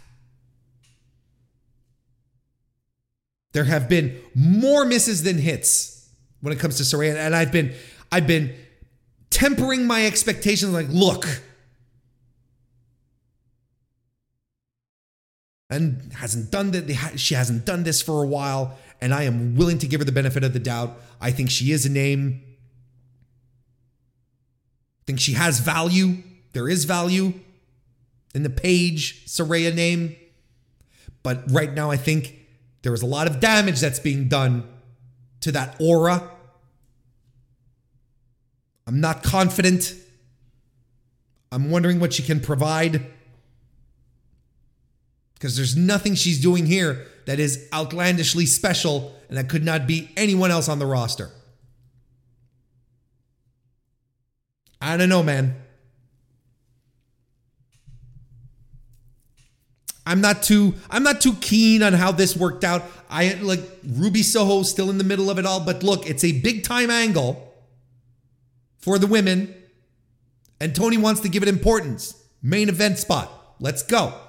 [3.51, 6.09] There have been more misses than hits
[6.41, 7.73] when it comes to Saraya, and I've been
[8.11, 8.55] I've been
[9.29, 11.25] tempering my expectations like, look,
[15.75, 17.19] and hasn't done that.
[17.19, 20.11] She hasn't done this for a while, and I am willing to give her the
[20.11, 20.97] benefit of the doubt.
[21.19, 22.41] I think she is a name.
[25.01, 26.23] I think she has value.
[26.53, 27.33] There is value
[28.33, 30.15] in the Paige Saraya name,
[31.21, 32.39] but right now I think
[32.81, 34.63] there is a lot of damage that's being done
[35.41, 36.31] to that aura.
[38.87, 39.93] I'm not confident.
[41.51, 43.05] I'm wondering what she can provide
[45.45, 50.09] because there's nothing she's doing here that is outlandishly special and that could not be
[50.17, 51.29] anyone else on the roster.
[54.81, 55.55] I don't know, man.
[60.03, 62.81] I'm not too I'm not too keen on how this worked out.
[63.07, 66.31] I like Ruby Soho still in the middle of it all, but look, it's a
[66.41, 67.53] big time angle
[68.79, 69.53] for the women
[70.59, 72.19] and Tony wants to give it importance.
[72.41, 73.31] Main event spot.
[73.59, 74.24] Let's go.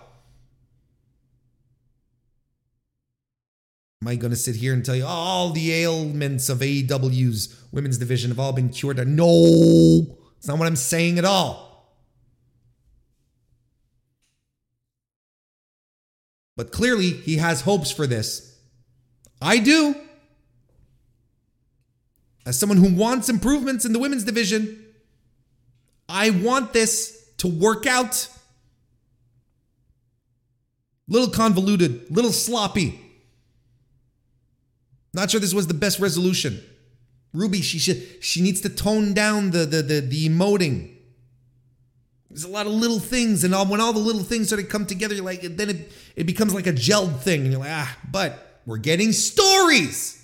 [4.02, 7.98] Am I going to sit here and tell you all the ailments of AEW's women's
[7.98, 9.06] division have all been cured?
[9.08, 11.66] No, it's not what I'm saying at all.
[16.56, 18.58] But clearly, he has hopes for this.
[19.40, 19.94] I do.
[22.46, 24.84] As someone who wants improvements in the women's division,
[26.08, 28.28] I want this to work out.
[31.08, 33.05] Little convoluted, little sloppy.
[35.16, 36.62] Not sure this was the best resolution.
[37.32, 40.94] Ruby, she should, she needs to tone down the the the, the emoting.
[42.28, 44.68] There's a lot of little things, and all, when all the little things sort of
[44.68, 47.70] come together, you're like then it, it becomes like a gelled thing, and you're like,
[47.72, 50.22] ah, but we're getting stories.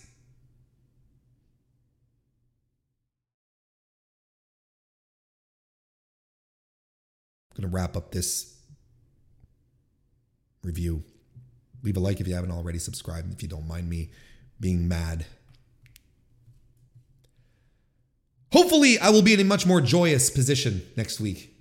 [7.56, 8.58] I'm gonna wrap up this
[10.62, 11.02] review.
[11.82, 14.10] Leave a like if you haven't already subscribed, if you don't mind me
[14.60, 15.26] being mad.
[18.52, 21.56] Hopefully, I will be in a much more joyous position next week.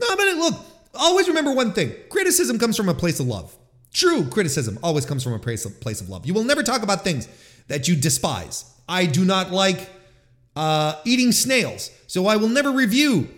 [0.00, 0.54] No, but look,
[0.94, 3.54] always remember one thing criticism comes from a place of love.
[3.92, 6.24] True criticism always comes from a place of, love.
[6.24, 7.28] You will never talk about things
[7.68, 8.64] that you despise.
[8.88, 9.90] I do not like
[10.54, 13.28] uh, eating snails, so I will never review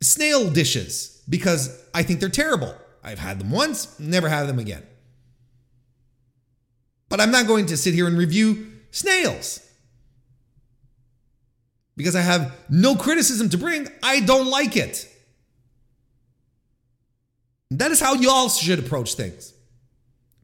[0.00, 2.74] snail dishes because I think they're terrible.
[3.02, 4.82] I've had them once, never have them again.
[7.08, 9.60] But I'm not going to sit here and review snails
[11.96, 13.88] because I have no criticism to bring.
[14.02, 15.08] I don't like it.
[17.70, 19.52] That is how y'all should approach things.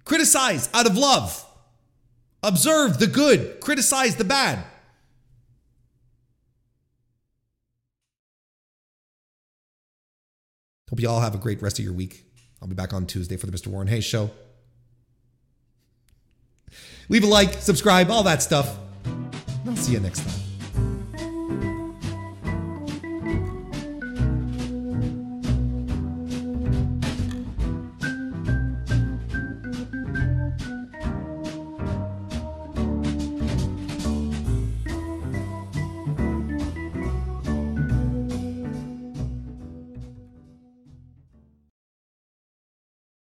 [0.05, 1.47] Criticize out of love.
[2.43, 4.65] Observe the good, criticize the bad.
[10.89, 12.24] Hope you all have a great rest of your week.
[12.61, 13.69] I'll be back on Tuesday for the Mr.
[13.69, 14.31] Warren Hayes show.
[17.11, 18.78] Leave a like, subscribe, all that stuff.
[19.66, 20.39] I'll see you next time.